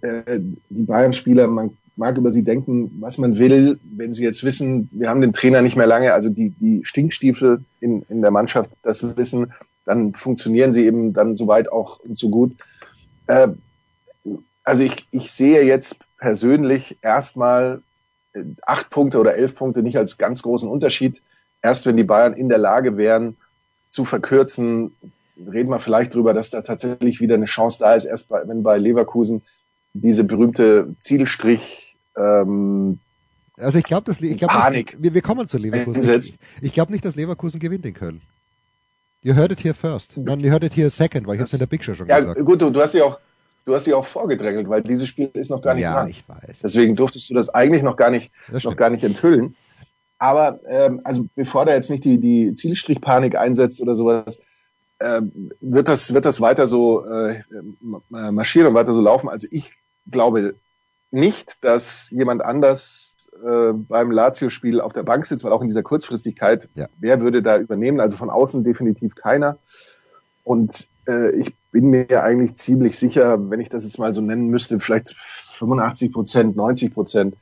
äh, 0.00 0.40
die 0.70 0.82
Bayern-Spieler, 0.82 1.46
man 1.46 1.76
mag 1.98 2.16
über 2.16 2.30
sie 2.30 2.44
denken, 2.44 2.92
was 3.00 3.18
man 3.18 3.38
will, 3.38 3.78
wenn 3.82 4.12
sie 4.12 4.22
jetzt 4.22 4.44
wissen, 4.44 4.88
wir 4.92 5.08
haben 5.08 5.20
den 5.20 5.32
Trainer 5.32 5.62
nicht 5.62 5.76
mehr 5.76 5.86
lange, 5.86 6.14
also 6.14 6.28
die, 6.28 6.50
die 6.50 6.84
Stinkstiefel 6.84 7.64
in, 7.80 8.02
in 8.08 8.22
der 8.22 8.30
Mannschaft 8.30 8.70
das 8.82 9.16
wissen, 9.16 9.52
dann 9.84 10.14
funktionieren 10.14 10.72
sie 10.72 10.86
eben 10.86 11.12
dann 11.12 11.34
soweit 11.34 11.70
auch 11.70 12.00
so 12.12 12.30
gut. 12.30 12.56
Äh, 13.26 13.48
also 14.62 14.82
ich, 14.84 15.06
ich 15.10 15.32
sehe 15.32 15.64
jetzt 15.64 15.98
persönlich 16.18 16.96
erstmal 17.02 17.82
äh, 18.32 18.44
acht 18.62 18.90
Punkte 18.90 19.18
oder 19.18 19.34
elf 19.34 19.56
Punkte 19.56 19.82
nicht 19.82 19.98
als 19.98 20.18
ganz 20.18 20.42
großen 20.42 20.68
Unterschied. 20.68 21.20
Erst 21.62 21.86
wenn 21.86 21.96
die 21.96 22.04
Bayern 22.04 22.34
in 22.34 22.48
der 22.48 22.58
Lage 22.58 22.96
wären, 22.96 23.36
zu 23.88 24.04
verkürzen, 24.04 24.92
reden 25.36 25.70
wir 25.70 25.80
vielleicht 25.80 26.14
drüber, 26.14 26.34
dass 26.34 26.50
da 26.50 26.62
tatsächlich 26.62 27.20
wieder 27.20 27.34
eine 27.34 27.46
Chance 27.46 27.78
da 27.80 27.94
ist, 27.94 28.04
erst 28.04 28.28
bei, 28.28 28.46
wenn 28.46 28.62
bei 28.62 28.76
Leverkusen 28.78 29.42
diese 29.94 30.24
berühmte 30.24 30.94
Zielstrich 30.98 31.87
ähm, 32.18 32.98
also 33.58 33.78
ich 33.78 33.84
glaube, 33.84 34.04
dass 34.04 34.20
ich 34.20 34.36
glaub, 34.36 34.50
Panik. 34.50 34.96
wir, 34.98 35.14
wir 35.14 35.22
kommen 35.22 35.48
zu 35.48 35.58
Leverkusen. 35.58 36.00
Einsetzt. 36.00 36.38
Ich 36.60 36.72
glaube 36.72 36.92
nicht, 36.92 37.04
dass 37.04 37.16
Leverkusen 37.16 37.58
gewinnt 37.58 37.84
in 37.86 37.94
Köln. 37.94 38.22
You 39.22 39.34
heard 39.34 39.50
it 39.50 39.64
here 39.64 39.74
first. 39.74 40.16
Nein, 40.16 40.40
you 40.40 40.50
heard 40.50 40.62
it 40.62 40.76
here 40.76 40.90
second, 40.90 41.26
weil 41.26 41.36
ich 41.36 41.40
habe 41.40 41.50
in 41.50 41.58
der 41.58 41.82
Show 41.82 41.94
schon 41.94 42.06
ja, 42.06 42.18
gesagt. 42.20 42.38
Ja, 42.38 42.44
gut, 42.44 42.62
du, 42.62 42.70
du 42.70 42.80
hast 42.80 42.94
dich 42.94 43.02
auch 43.02 43.18
du 43.64 43.74
hast 43.74 43.86
dich 43.86 43.94
auch 43.94 44.06
vorgedrängelt, 44.06 44.68
weil 44.68 44.82
dieses 44.82 45.08
Spiel 45.08 45.30
ist 45.34 45.50
noch 45.50 45.60
gar 45.60 45.74
nicht 45.74 45.82
ja, 45.82 45.94
dran. 45.94 46.08
ich 46.08 46.26
weiß. 46.26 46.60
Deswegen 46.62 46.94
durftest 46.94 47.28
du 47.28 47.34
das 47.34 47.50
eigentlich 47.50 47.82
noch 47.82 47.96
gar 47.96 48.10
nicht 48.10 48.32
noch 48.62 48.76
gar 48.76 48.90
nicht 48.90 49.04
enthüllen. 49.04 49.56
Aber 50.18 50.60
ähm, 50.68 51.00
also 51.04 51.26
bevor 51.34 51.66
da 51.66 51.74
jetzt 51.74 51.90
nicht 51.90 52.04
die 52.04 52.18
die 52.18 52.54
Zielstrichpanik 52.54 53.36
einsetzt 53.36 53.80
oder 53.80 53.94
sowas, 53.94 54.40
äh, 54.98 55.20
wird 55.60 55.88
das, 55.88 56.14
wird 56.14 56.24
das 56.24 56.40
weiter 56.40 56.66
so 56.66 57.04
äh, 57.04 57.42
marschieren 58.08 58.68
und 58.68 58.74
weiter 58.74 58.94
so 58.94 59.00
laufen. 59.00 59.28
Also 59.28 59.46
ich 59.50 59.72
glaube 60.10 60.54
nicht, 61.10 61.64
dass 61.64 62.10
jemand 62.10 62.44
anders 62.44 63.16
äh, 63.42 63.72
beim 63.72 64.10
Lazio-Spiel 64.10 64.80
auf 64.80 64.92
der 64.92 65.02
Bank 65.02 65.26
sitzt, 65.26 65.44
weil 65.44 65.52
auch 65.52 65.62
in 65.62 65.68
dieser 65.68 65.82
Kurzfristigkeit, 65.82 66.68
ja. 66.74 66.86
wer 66.98 67.20
würde 67.20 67.42
da 67.42 67.58
übernehmen? 67.58 68.00
Also 68.00 68.16
von 68.16 68.30
außen 68.30 68.64
definitiv 68.64 69.14
keiner. 69.14 69.58
Und 70.44 70.88
äh, 71.06 71.30
ich 71.32 71.54
bin 71.70 71.90
mir 71.90 72.22
eigentlich 72.22 72.54
ziemlich 72.54 72.98
sicher, 72.98 73.50
wenn 73.50 73.60
ich 73.60 73.68
das 73.68 73.84
jetzt 73.84 73.98
mal 73.98 74.12
so 74.14 74.20
nennen 74.20 74.48
müsste, 74.48 74.80
vielleicht 74.80 75.14
85 75.14 76.12
Prozent, 76.12 76.56
90 76.56 76.94
Prozent, 76.94 77.36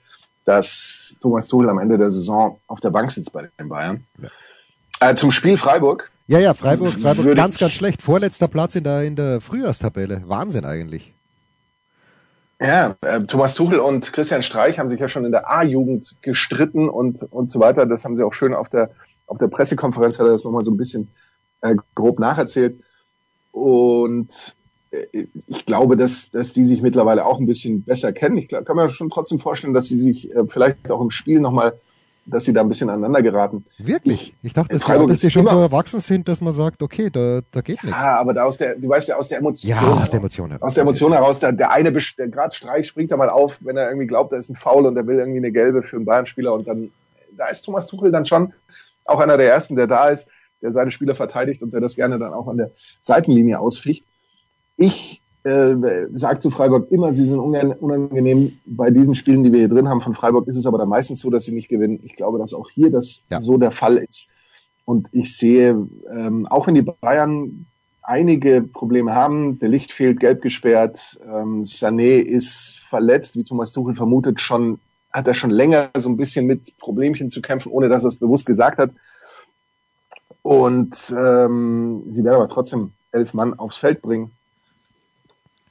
dass 0.44 1.16
Thomas 1.20 1.48
Tuchel 1.48 1.68
am 1.68 1.78
Ende 1.78 1.98
der 1.98 2.10
Saison 2.10 2.60
auf 2.66 2.80
der 2.80 2.90
Bank 2.90 3.10
sitzt 3.12 3.32
bei 3.32 3.48
den 3.58 3.68
Bayern. 3.68 4.04
Ja. 4.20 5.10
Äh, 5.10 5.14
zum 5.14 5.30
Spiel 5.30 5.56
Freiburg. 5.56 6.10
Ja, 6.28 6.38
ja, 6.38 6.54
Freiburg, 6.54 6.94
Freiburg 6.94 7.34
ganz, 7.36 7.58
ganz 7.58 7.72
schlecht. 7.72 8.02
Vorletzter 8.02 8.48
Platz 8.48 8.74
in 8.74 8.84
der, 8.84 9.02
in 9.02 9.16
der 9.16 9.40
Frühjahrstabelle. 9.40 10.22
Wahnsinn 10.26 10.64
eigentlich. 10.64 11.15
Ja, 12.58 12.96
äh, 13.02 13.20
Thomas 13.22 13.54
Tuchel 13.54 13.80
und 13.80 14.12
Christian 14.12 14.42
Streich 14.42 14.78
haben 14.78 14.88
sich 14.88 14.98
ja 14.98 15.08
schon 15.08 15.26
in 15.26 15.32
der 15.32 15.50
A-Jugend 15.50 16.16
gestritten 16.22 16.88
und, 16.88 17.22
und 17.22 17.50
so 17.50 17.60
weiter. 17.60 17.84
Das 17.84 18.04
haben 18.04 18.16
sie 18.16 18.22
auch 18.22 18.32
schön 18.32 18.54
auf 18.54 18.70
der, 18.70 18.90
auf 19.26 19.36
der 19.36 19.48
Pressekonferenz, 19.48 20.18
hat 20.18 20.26
er 20.26 20.32
das 20.32 20.44
nochmal 20.44 20.64
so 20.64 20.70
ein 20.70 20.78
bisschen 20.78 21.08
äh, 21.60 21.76
grob 21.94 22.18
nacherzählt. 22.18 22.80
Und 23.52 24.56
äh, 24.90 25.26
ich 25.46 25.66
glaube, 25.66 25.98
dass, 25.98 26.30
dass 26.30 26.54
die 26.54 26.64
sich 26.64 26.80
mittlerweile 26.80 27.26
auch 27.26 27.38
ein 27.38 27.46
bisschen 27.46 27.82
besser 27.82 28.14
kennen. 28.14 28.38
Ich 28.38 28.48
kann 28.48 28.76
mir 28.76 28.88
schon 28.88 29.10
trotzdem 29.10 29.38
vorstellen, 29.38 29.74
dass 29.74 29.88
sie 29.88 29.98
sich 29.98 30.34
äh, 30.34 30.44
vielleicht 30.48 30.90
auch 30.90 31.02
im 31.02 31.10
Spiel 31.10 31.40
nochmal 31.40 31.78
dass 32.26 32.44
sie 32.44 32.52
da 32.52 32.60
ein 32.60 32.68
bisschen 32.68 32.90
aneinander 32.90 33.22
geraten. 33.22 33.64
Wirklich? 33.78 34.34
Ich 34.42 34.52
dachte, 34.52 34.76
dass, 34.76 34.84
dass 34.84 35.20
die 35.20 35.30
schon 35.30 35.46
so 35.46 35.60
erwachsen 35.60 36.00
sind, 36.00 36.28
dass 36.28 36.40
man 36.40 36.52
sagt, 36.52 36.82
okay, 36.82 37.08
da, 37.08 37.40
da 37.52 37.60
geht 37.60 37.82
nichts. 37.84 37.98
Ja, 37.98 38.18
aber 38.18 38.34
da 38.34 38.44
aus 38.44 38.58
der, 38.58 38.74
du 38.74 38.88
weißt 38.88 39.08
ja, 39.08 39.16
aus 39.16 39.28
der 39.28 39.38
Emotion. 39.38 39.70
Ja, 39.70 39.80
aus 39.80 40.10
der 40.10 40.18
Emotion 40.18 40.50
heraus. 40.50 40.62
Aus 40.62 40.74
der 40.74 40.82
Emotion 40.82 41.12
heraus, 41.12 41.38
der, 41.38 41.52
der 41.52 41.70
eine, 41.70 41.92
der 41.92 42.28
gerade 42.28 42.54
Streich 42.54 42.88
springt 42.88 43.12
da 43.12 43.16
mal 43.16 43.30
auf, 43.30 43.58
wenn 43.64 43.76
er 43.76 43.88
irgendwie 43.88 44.08
glaubt, 44.08 44.32
da 44.32 44.36
ist 44.36 44.50
ein 44.50 44.56
Foul 44.56 44.86
und 44.86 44.96
er 44.96 45.06
will 45.06 45.18
irgendwie 45.18 45.38
eine 45.38 45.52
gelbe 45.52 45.82
für 45.82 45.96
einen 45.96 46.04
Bayern-Spieler 46.04 46.52
und 46.52 46.66
dann, 46.66 46.90
da 47.36 47.46
ist 47.46 47.62
Thomas 47.62 47.86
Tuchel 47.86 48.10
dann 48.10 48.26
schon 48.26 48.52
auch 49.04 49.20
einer 49.20 49.36
der 49.36 49.48
ersten, 49.48 49.76
der 49.76 49.86
da 49.86 50.08
ist, 50.08 50.28
der 50.62 50.72
seine 50.72 50.90
Spieler 50.90 51.14
verteidigt 51.14 51.62
und 51.62 51.72
der 51.72 51.80
das 51.80 51.94
gerne 51.94 52.18
dann 52.18 52.34
auch 52.34 52.48
an 52.48 52.56
der 52.56 52.70
Seitenlinie 53.00 53.60
ausficht. 53.60 54.04
Ich 54.76 55.22
äh, 55.46 56.08
sagt 56.12 56.42
zu 56.42 56.50
Freiburg 56.50 56.90
immer, 56.90 57.12
sie 57.12 57.24
sind 57.24 57.38
unangenehm. 57.38 58.58
Bei 58.66 58.90
diesen 58.90 59.14
Spielen, 59.14 59.44
die 59.44 59.52
wir 59.52 59.60
hier 59.60 59.68
drin 59.68 59.88
haben 59.88 60.00
von 60.00 60.14
Freiburg, 60.14 60.48
ist 60.48 60.56
es 60.56 60.66
aber 60.66 60.78
dann 60.78 60.88
meistens 60.88 61.20
so, 61.20 61.30
dass 61.30 61.44
sie 61.44 61.54
nicht 61.54 61.68
gewinnen. 61.68 62.00
Ich 62.02 62.16
glaube, 62.16 62.38
dass 62.38 62.52
auch 62.52 62.68
hier 62.68 62.90
das 62.90 63.24
ja. 63.30 63.40
so 63.40 63.56
der 63.56 63.70
Fall 63.70 63.96
ist. 63.98 64.28
Und 64.84 65.08
ich 65.12 65.36
sehe, 65.36 65.86
ähm, 66.10 66.46
auch 66.46 66.66
wenn 66.66 66.74
die 66.74 66.82
Bayern 66.82 67.66
einige 68.02 68.62
Probleme 68.62 69.14
haben, 69.14 69.58
der 69.58 69.68
Licht 69.68 69.92
fehlt, 69.92 70.20
gelb 70.20 70.42
gesperrt, 70.42 71.18
ähm, 71.26 71.62
Sané 71.62 72.18
ist 72.18 72.78
verletzt, 72.80 73.36
wie 73.36 73.44
Thomas 73.44 73.72
Tuchel 73.72 73.94
vermutet, 73.94 74.40
schon 74.40 74.78
hat 75.12 75.26
er 75.26 75.34
schon 75.34 75.50
länger 75.50 75.90
so 75.96 76.08
ein 76.08 76.16
bisschen 76.16 76.46
mit 76.46 76.76
Problemchen 76.78 77.30
zu 77.30 77.40
kämpfen, 77.40 77.72
ohne 77.72 77.88
dass 77.88 78.04
er 78.04 78.08
es 78.08 78.18
bewusst 78.18 78.46
gesagt 78.46 78.78
hat. 78.78 78.90
Und 80.42 81.14
ähm, 81.16 82.04
sie 82.10 82.22
werden 82.22 82.36
aber 82.36 82.48
trotzdem 82.48 82.92
elf 83.12 83.34
Mann 83.34 83.58
aufs 83.58 83.76
Feld 83.76 84.02
bringen. 84.02 84.35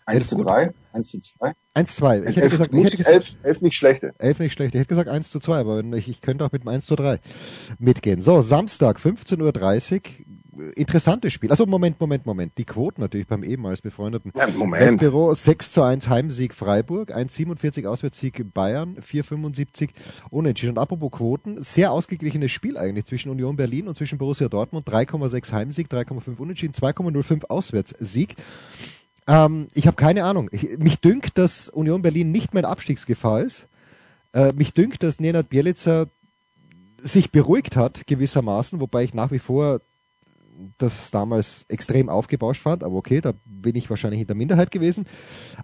1 0.05 0.27
zu 0.27 0.37
3, 0.43 0.71
1 0.93 1.09
zu 1.09 1.19
2. 1.19 1.53
1 1.73 1.89
zu 1.89 1.97
2. 1.97 2.19
Ich 2.19 2.25
hätte 2.27 2.41
elf, 2.41 2.51
gesagt, 2.51 2.73
ich 2.73 2.83
hätte 2.83 2.97
gesagt, 2.97 3.15
11, 3.15 3.37
11 3.43 3.61
nicht 3.61 3.75
schlechte. 3.75 4.13
11 4.19 4.39
nicht 4.39 4.53
schlechte. 4.53 4.77
Ich 4.77 4.81
hätte 4.81 4.89
gesagt 4.89 5.09
1 5.09 5.29
zu 5.29 5.39
2, 5.39 5.57
aber 5.57 5.83
ich, 5.95 6.07
ich 6.07 6.21
könnte 6.21 6.45
auch 6.45 6.51
mit 6.51 6.63
dem 6.63 6.69
1 6.69 6.85
zu 6.85 6.95
3 6.95 7.19
mitgehen. 7.79 8.21
So, 8.21 8.41
Samstag, 8.41 8.97
15.30 8.97 9.93
Uhr. 9.95 10.01
Interessantes 10.75 11.33
Spiel. 11.33 11.51
Also 11.51 11.65
Moment, 11.65 11.99
Moment, 11.99 12.25
Moment. 12.25 12.53
Die 12.57 12.63
Quoten 12.63 13.01
natürlich 13.01 13.27
beim 13.27 13.43
ehemals 13.43 13.81
befreundeten 13.81 14.31
ja, 14.37 14.47
Moment. 14.47 15.01
Büro 15.01 15.33
6 15.33 15.73
zu 15.73 15.81
1 15.81 16.07
Heimsieg 16.07 16.53
Freiburg, 16.53 17.13
1,47 17.13 17.85
Auswärtssieg 17.85 18.53
Bayern, 18.53 18.95
4,75 18.97 19.89
Unentschieden. 20.29 20.77
Und 20.77 20.79
apropos 20.79 21.11
Quoten, 21.11 21.61
sehr 21.61 21.91
ausgeglichenes 21.91 22.51
Spiel 22.51 22.77
eigentlich 22.77 23.03
zwischen 23.03 23.31
Union 23.31 23.57
Berlin 23.57 23.89
und 23.89 23.95
zwischen 23.95 24.17
Borussia 24.17 24.47
Dortmund. 24.47 24.87
3,6 24.87 25.51
Heimsieg, 25.51 25.87
3,5 25.89 26.37
Unentschieden, 26.37 26.73
2,05 26.73 27.45
Auswärtssieg. 27.49 28.35
Ähm, 29.27 29.67
ich 29.73 29.87
habe 29.87 29.95
keine 29.95 30.23
Ahnung. 30.23 30.49
Ich, 30.51 30.77
mich 30.77 30.99
dünkt, 30.99 31.37
dass 31.37 31.69
Union 31.69 32.01
Berlin 32.01 32.31
nicht 32.31 32.53
mehr 32.53 32.63
in 32.63 32.69
Abstiegsgefahr 32.69 33.41
ist. 33.41 33.67
Äh, 34.33 34.53
mich 34.53 34.73
dünkt, 34.73 35.03
dass 35.03 35.19
Nenad 35.19 35.49
Bielica 35.49 36.07
sich 37.01 37.31
beruhigt 37.31 37.75
hat, 37.75 38.07
gewissermaßen, 38.07 38.79
wobei 38.79 39.03
ich 39.03 39.13
nach 39.13 39.31
wie 39.31 39.39
vor 39.39 39.81
das 40.77 41.11
damals 41.11 41.65
extrem 41.67 42.09
aufgebauscht 42.09 42.61
fand, 42.61 42.83
aber 42.83 42.95
okay, 42.95 43.21
da 43.21 43.33
bin 43.45 43.75
ich 43.75 43.89
wahrscheinlich 43.89 44.21
in 44.21 44.27
der 44.27 44.35
Minderheit 44.35 44.71
gewesen. 44.71 45.05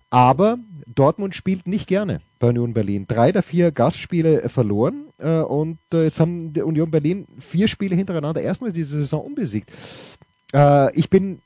Aber 0.10 0.58
Dortmund 0.86 1.36
spielt 1.36 1.68
nicht 1.68 1.88
gerne 1.88 2.22
bei 2.40 2.50
Union 2.50 2.74
Berlin. 2.74 3.06
Drei 3.08 3.32
der 3.32 3.44
vier 3.44 3.72
Gastspiele 3.72 4.50
verloren 4.50 5.06
äh, 5.18 5.40
und 5.40 5.80
äh, 5.94 6.04
jetzt 6.04 6.20
haben 6.20 6.54
Union 6.58 6.92
Berlin 6.92 7.26
vier 7.40 7.68
Spiele 7.68 7.96
hintereinander 7.96 8.42
erstmal 8.42 8.72
diese 8.72 9.00
Saison 9.00 9.26
unbesiegt. 9.26 9.72
Äh, 10.54 10.96
ich 10.98 11.10
bin 11.10 11.42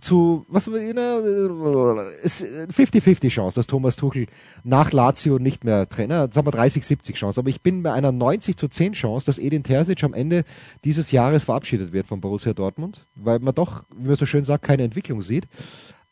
zu, 0.00 0.44
was, 0.48 0.68
50-50 0.68 3.30
Chance, 3.30 3.58
dass 3.58 3.66
Thomas 3.66 3.96
Tuchel 3.96 4.26
nach 4.62 4.92
Lazio 4.92 5.38
nicht 5.38 5.64
mehr 5.64 5.88
Trainer, 5.88 6.28
sagen 6.30 6.46
wir 6.46 6.52
30-70 6.52 7.14
Chance, 7.14 7.40
aber 7.40 7.48
ich 7.48 7.62
bin 7.62 7.82
bei 7.82 7.92
einer 7.92 8.12
90 8.12 8.56
zu 8.56 8.68
10 8.68 8.92
Chance, 8.92 9.26
dass 9.26 9.38
Edin 9.38 9.62
Terzic 9.62 10.04
am 10.04 10.12
Ende 10.12 10.44
dieses 10.84 11.12
Jahres 11.12 11.44
verabschiedet 11.44 11.92
wird 11.92 12.06
von 12.06 12.20
Borussia 12.20 12.52
Dortmund, 12.52 13.06
weil 13.14 13.38
man 13.38 13.54
doch, 13.54 13.84
wie 13.96 14.08
man 14.08 14.16
so 14.16 14.26
schön 14.26 14.44
sagt, 14.44 14.64
keine 14.64 14.82
Entwicklung 14.82 15.22
sieht. 15.22 15.48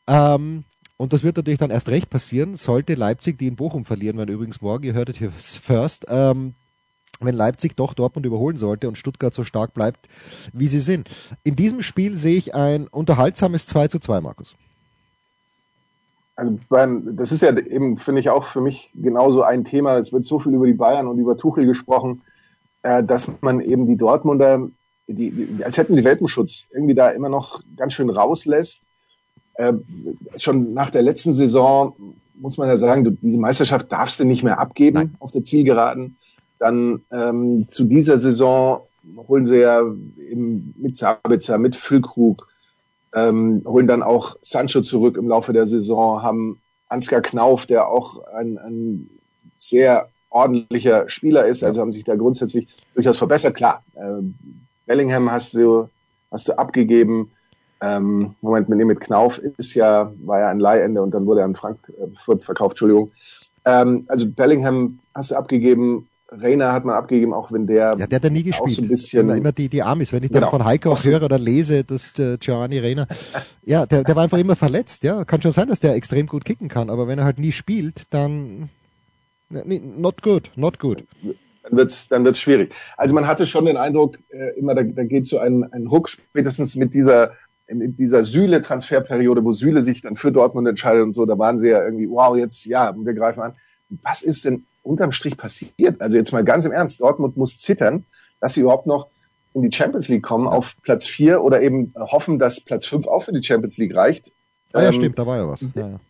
Ähm, 0.07 0.65
und 0.97 1.13
das 1.13 1.23
wird 1.23 1.37
natürlich 1.37 1.59
dann 1.59 1.71
erst 1.71 1.89
recht 1.89 2.09
passieren, 2.09 2.57
sollte 2.57 2.95
Leipzig 2.95 3.39
die 3.39 3.49
in 3.49 3.57
Bochum 3.57 3.85
verlieren, 3.85 4.17
wenn 4.17 4.29
übrigens 4.29 4.63
morgen, 4.63 4.85
ihr 4.85 4.95
hörtet 4.95 5.17
hier 5.17 5.31
first, 5.31 6.07
ähm, 6.09 6.55
wenn 7.21 7.35
Leipzig 7.35 7.77
doch 7.77 7.95
Dortmund 7.95 8.27
überholen 8.27 8.57
sollte 8.57 8.89
und 8.89 8.99
Stuttgart 8.99 9.35
so 9.35 9.45
stark 9.45 9.75
bleibt, 9.75 10.09
wie 10.53 10.67
sie 10.67 10.81
sind. 10.81 11.09
In 11.43 11.57
diesem 11.57 11.83
Spiel 11.83 12.17
sehe 12.17 12.37
ich 12.37 12.55
ein 12.55 12.89
unterhaltsames 12.89 13.67
2 13.67 13.89
zu 13.89 13.99
2, 13.99 14.21
Markus. 14.21 14.57
Also 16.37 16.59
beim, 16.69 17.17
das 17.17 17.31
ist 17.31 17.43
ja 17.43 17.57
eben, 17.57 17.97
finde 17.97 18.21
ich, 18.21 18.31
auch 18.31 18.45
für 18.45 18.61
mich 18.61 18.91
genauso 18.95 19.43
ein 19.43 19.65
Thema. 19.65 19.99
Es 19.99 20.13
wird 20.13 20.25
so 20.25 20.39
viel 20.39 20.55
über 20.55 20.67
die 20.67 20.73
Bayern 20.73 21.07
und 21.07 21.19
über 21.19 21.37
Tuchel 21.37 21.65
gesprochen, 21.65 22.23
äh, 22.83 23.05
dass 23.05 23.31
man 23.41 23.61
eben 23.61 23.87
die 23.87 23.97
Dortmunder, 23.97 24.69
die, 25.07 25.31
die, 25.31 25.65
als 25.65 25.79
hätten 25.79 25.95
sie 25.95 26.05
Welpenschutz, 26.05 26.69
irgendwie 26.73 26.95
da 26.95 27.11
immer 27.11 27.29
noch 27.29 27.63
ganz 27.77 27.93
schön 27.93 28.11
rauslässt. 28.11 28.83
Äh, 29.55 29.75
schon 30.37 30.75
nach 30.75 30.91
der 30.91 31.03
letzten 31.03 31.35
Saison 31.35 31.95
muss 32.35 32.59
man 32.59 32.69
ja 32.69 32.77
sagen, 32.77 33.05
du, 33.05 33.11
diese 33.13 33.39
Meisterschaft 33.39 33.93
darfst 33.93 34.19
du 34.19 34.25
nicht 34.25 34.43
mehr 34.43 34.59
abgeben 34.59 34.97
Nein. 34.97 35.17
auf 35.21 35.31
der 35.31 35.45
Zielgeraden. 35.45 36.17
Dann 36.65 37.03
ähm, 37.13 37.69
zu 37.69 37.85
dieser 37.85 38.17
Saison 38.17 38.87
holen 39.29 39.45
sie 39.45 39.59
ja 39.59 39.83
eben 40.31 40.75
mit 40.79 40.97
Sabitzer, 40.97 41.59
mit 41.59 41.77
Füllkrug, 41.77 42.49
ähm, 43.15 43.61
holen 43.67 43.87
dann 43.87 44.03
auch 44.03 44.37
Sancho 44.41 44.81
zurück 44.81 45.19
im 45.19 45.29
Laufe 45.29 45.53
der 45.53 45.67
Saison, 45.67 46.23
haben 46.23 46.59
Ansgar 46.89 47.21
Knauf, 47.21 47.67
der 47.67 47.89
auch 47.89 48.25
ein, 48.29 48.57
ein 48.57 49.11
sehr 49.57 50.09
ordentlicher 50.31 51.07
Spieler 51.11 51.45
ist, 51.45 51.63
also 51.63 51.83
haben 51.83 51.93
sich 51.93 52.05
da 52.05 52.17
grundsätzlich 52.17 52.67
durchaus 52.95 53.19
verbessert. 53.19 53.57
Klar, 53.57 53.83
äh, 53.97 54.23
Bellingham 54.87 55.31
hast 55.31 55.53
du, 55.53 55.91
hast 56.31 56.49
du 56.49 56.57
abgegeben. 56.57 57.31
Ähm, 57.83 58.37
Moment, 58.41 58.71
mit, 58.71 58.79
mit 58.87 59.01
Knauf 59.01 59.37
ist 59.37 59.75
ja, 59.75 60.11
war 60.25 60.41
ja 60.41 60.49
ein 60.49 60.61
Leihende 60.61 61.03
und 61.03 61.11
dann 61.11 61.27
wurde 61.27 61.41
er 61.41 61.45
an 61.45 61.57
Frankfurt 61.57 62.43
verkauft, 62.43 62.73
Entschuldigung. 62.73 63.13
Ähm, 63.67 64.07
also 64.09 64.27
Bellingham 64.27 65.01
hast 65.15 65.31
du 65.31 65.35
abgegeben, 65.35 66.09
Rainer 66.31 66.73
hat 66.73 66.85
man 66.85 66.97
abgegeben, 66.97 67.33
auch 67.33 67.53
wenn 67.53 67.67
der. 67.67 67.97
Ja, 67.99 68.07
der 68.07 68.17
hat 68.17 68.25
ja 68.25 68.31
nie 68.31 68.43
gespielt. 68.43 68.69
Auch 68.69 68.75
so 68.75 68.83
ein 68.83 68.89
bisschen, 68.89 69.21
immer, 69.21 69.37
immer 69.37 69.53
die, 69.53 69.69
die 69.69 69.83
Amis. 69.83 70.13
Wenn 70.13 70.23
ich 70.23 70.31
dann 70.31 70.41
genau. 70.41 70.51
von 70.51 70.65
Heiko 70.65 70.93
auch 70.93 71.05
höre 71.05 71.23
oder 71.23 71.39
lese, 71.39 71.85
dass 71.85 72.13
der 72.15 72.39
Giovanni 72.39 72.79
Rainer, 72.79 73.07
ja, 73.65 73.87
der, 73.87 74.05
der 74.05 74.17
war 74.17 74.25
einfach 74.25 74.39
immer 74.39 74.57
verletzt, 74.57 75.05
ja. 75.05 75.25
Kann 75.25 75.43
schon 75.43 75.53
sein, 75.53 75.69
dass 75.69 75.81
der 75.81 75.95
extrem 75.95 76.27
gut 76.27 76.45
kicken 76.45 76.69
kann, 76.69 76.91
aber 76.91 77.09
wenn 77.09 77.19
er 77.19 77.25
halt 77.25 77.39
nie 77.39 77.53
spielt, 77.53 78.03
dann, 78.11 78.71
not 79.49 80.23
good, 80.23 80.51
not 80.57 80.79
good. 80.79 81.05
Dann 81.63 81.79
wird's, 81.79 82.09
dann 82.09 82.25
wird's 82.25 82.41
schwierig. 82.41 82.75
Also 82.97 83.15
man 83.15 83.27
hatte 83.27 83.47
schon 83.47 83.67
den 83.67 83.77
Eindruck, 83.77 84.19
äh, 84.31 84.59
immer, 84.59 84.75
da, 84.75 84.83
da 84.83 85.05
geht 85.05 85.27
so 85.27 85.39
ein, 85.39 85.65
ein 85.73 85.87
Ruck 85.87 86.09
spätestens 86.09 86.77
mit 86.77 86.95
dieser, 86.95 87.33
in 87.67 87.97
dieser 87.97 88.25
Süle-Transferperiode, 88.25 89.45
wo 89.45 89.53
Süle 89.53 89.83
sich 89.83 90.03
dann 90.03 90.17
für 90.17 90.33
Dortmund 90.33 90.69
entscheidet 90.69 91.03
und 91.03 91.15
so, 91.15 91.25
da 91.25 91.39
waren 91.39 91.59
sie 91.59 91.69
ja 91.69 91.83
irgendwie, 91.83 92.09
wow, 92.09 92.37
jetzt, 92.37 92.67
ja, 92.67 92.95
wir 92.97 93.15
greifen 93.15 93.43
an. 93.43 93.55
Was 94.03 94.23
ist 94.23 94.45
denn 94.45 94.67
unterm 94.85 95.13
Strich 95.13 95.37
passiert? 95.37 96.01
Also 96.01 96.17
jetzt 96.17 96.33
mal 96.33 96.45
ganz 96.45 96.65
im 96.65 96.73
Ernst, 96.73 97.01
Dortmund 97.01 97.37
muss 97.37 97.59
zittern, 97.59 98.05
dass 98.41 98.55
sie 98.55 98.61
überhaupt 98.61 98.87
noch 98.87 99.09
in 99.55 99.63
die 99.63 99.73
Champions 99.73 100.09
League 100.09 100.23
kommen 100.23 100.47
auf 100.47 100.77
Platz 100.83 101.07
vier 101.07 101.43
oder 101.43 101.63
eben 101.63 101.93
hoffen, 101.97 102.39
dass 102.39 102.61
Platz 102.61 102.87
fünf 102.87 103.07
auch 103.07 103.23
für 103.23 103.33
die 103.33 103.43
Champions 103.43 103.79
League 103.79 103.95
reicht. 103.95 104.33
Ah, 104.73 104.83
ja, 104.83 104.89
ähm, 104.89 104.95
stimmt, 104.95 105.19
da 105.19 105.27
war 105.27 105.37
ja 105.37 105.49
was. 105.49 105.61
Ja, 105.75 105.89
ja. 105.89 106.01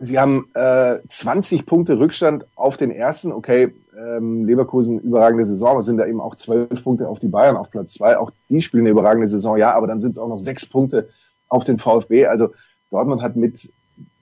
Sie 0.00 0.18
haben 0.18 0.48
äh, 0.54 0.98
20 1.06 1.66
Punkte 1.66 1.98
Rückstand 1.98 2.46
auf 2.56 2.76
den 2.76 2.90
ersten. 2.90 3.32
Okay, 3.32 3.74
ähm, 3.96 4.44
Leverkusen 4.44 4.98
überragende 4.98 5.46
Saison, 5.46 5.70
aber 5.70 5.82
sind 5.82 5.98
da 5.98 6.06
eben 6.06 6.20
auch 6.20 6.34
zwölf 6.34 6.82
Punkte 6.82 7.08
auf 7.08 7.20
die 7.20 7.28
Bayern 7.28 7.56
auf 7.56 7.70
Platz 7.70 7.94
zwei. 7.94 8.18
Auch 8.18 8.32
die 8.48 8.60
spielen 8.60 8.82
eine 8.82 8.90
überragende 8.90 9.28
Saison, 9.28 9.56
ja, 9.56 9.72
aber 9.74 9.86
dann 9.86 10.00
sind 10.00 10.12
es 10.12 10.18
auch 10.18 10.28
noch 10.28 10.38
sechs 10.38 10.66
Punkte 10.66 11.08
auf 11.48 11.64
den 11.64 11.78
VfB. 11.78 12.26
Also 12.26 12.48
Dortmund 12.90 13.22
hat 13.22 13.36
mit 13.36 13.72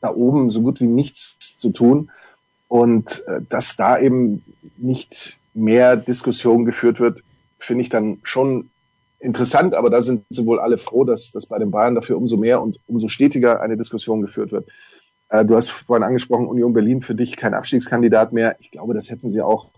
da 0.01 0.15
oben 0.15 0.51
so 0.51 0.63
gut 0.63 0.81
wie 0.81 0.87
nichts 0.87 1.59
zu 1.59 1.71
tun. 1.71 2.11
Und 2.73 3.23
äh, 3.27 3.43
dass 3.51 3.77
da 3.77 3.99
eben 3.99 4.43
nicht 4.79 5.37
mehr 5.53 5.95
Diskussion 5.95 6.65
geführt 6.65 7.01
wird, 7.01 7.23
finde 7.59 7.83
ich 7.83 7.91
dann 7.91 8.21
schon 8.23 8.71
interessant, 9.19 9.75
aber 9.75 9.91
da 9.91 10.01
sind 10.01 10.25
sie 10.31 10.47
wohl 10.47 10.59
alle 10.59 10.79
froh, 10.79 11.05
dass, 11.05 11.33
dass 11.33 11.45
bei 11.45 11.59
den 11.59 11.71
Bayern 11.71 11.95
dafür 11.95 12.17
umso 12.17 12.39
mehr 12.39 12.63
und 12.63 12.81
umso 12.87 13.09
stetiger 13.09 13.61
eine 13.61 13.77
Diskussion 13.77 14.23
geführt 14.23 14.53
wird. 14.53 14.71
Äh, 15.29 15.45
du 15.45 15.55
hast 15.55 15.69
vorhin 15.69 16.03
angesprochen, 16.03 16.47
Union 16.47 16.73
Berlin 16.73 17.03
für 17.03 17.15
dich 17.15 17.37
kein 17.37 17.53
Abstiegskandidat 17.53 18.33
mehr. 18.33 18.57
Ich 18.59 18.71
glaube, 18.71 18.95
das 18.95 19.11
hätten 19.11 19.29
sie 19.29 19.43
auch 19.43 19.69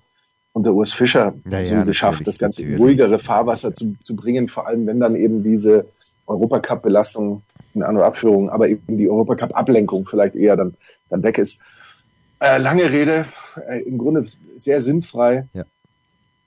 unter 0.52 0.72
Urs 0.72 0.92
Fischer 0.92 1.35
ja, 1.50 1.64
so 1.64 1.85
geschafft, 1.85 2.24
das 2.28 2.38
Ganze 2.38 2.62
in 2.62 2.76
ruhigere 2.76 3.18
Fahrwasser 3.18 3.74
zu, 3.74 3.96
zu 4.04 4.14
bringen, 4.14 4.46
vor 4.46 4.68
allem 4.68 4.87
wenn 4.87 5.00
dann 5.00 5.16
eben 5.16 5.42
diese 5.42 5.87
Europacup-Belastung 6.28 7.42
in 7.74 7.83
An- 7.83 7.96
und 7.96 8.04
Abführung, 8.04 8.50
aber 8.50 8.68
eben 8.68 8.98
die 8.98 9.11
Europacup-Ablenkung 9.11 10.07
vielleicht 10.07 10.37
eher 10.37 10.57
dann, 10.57 10.74
dann 11.11 11.24
weg 11.24 11.38
ist. 11.38 11.59
Äh, 12.44 12.59
lange 12.59 12.92
Rede, 12.92 13.24
äh, 13.66 13.80
im 13.85 13.96
Grunde 13.96 14.26
sehr 14.54 14.83
sinnfrei. 14.83 15.48
Ja. 15.54 15.64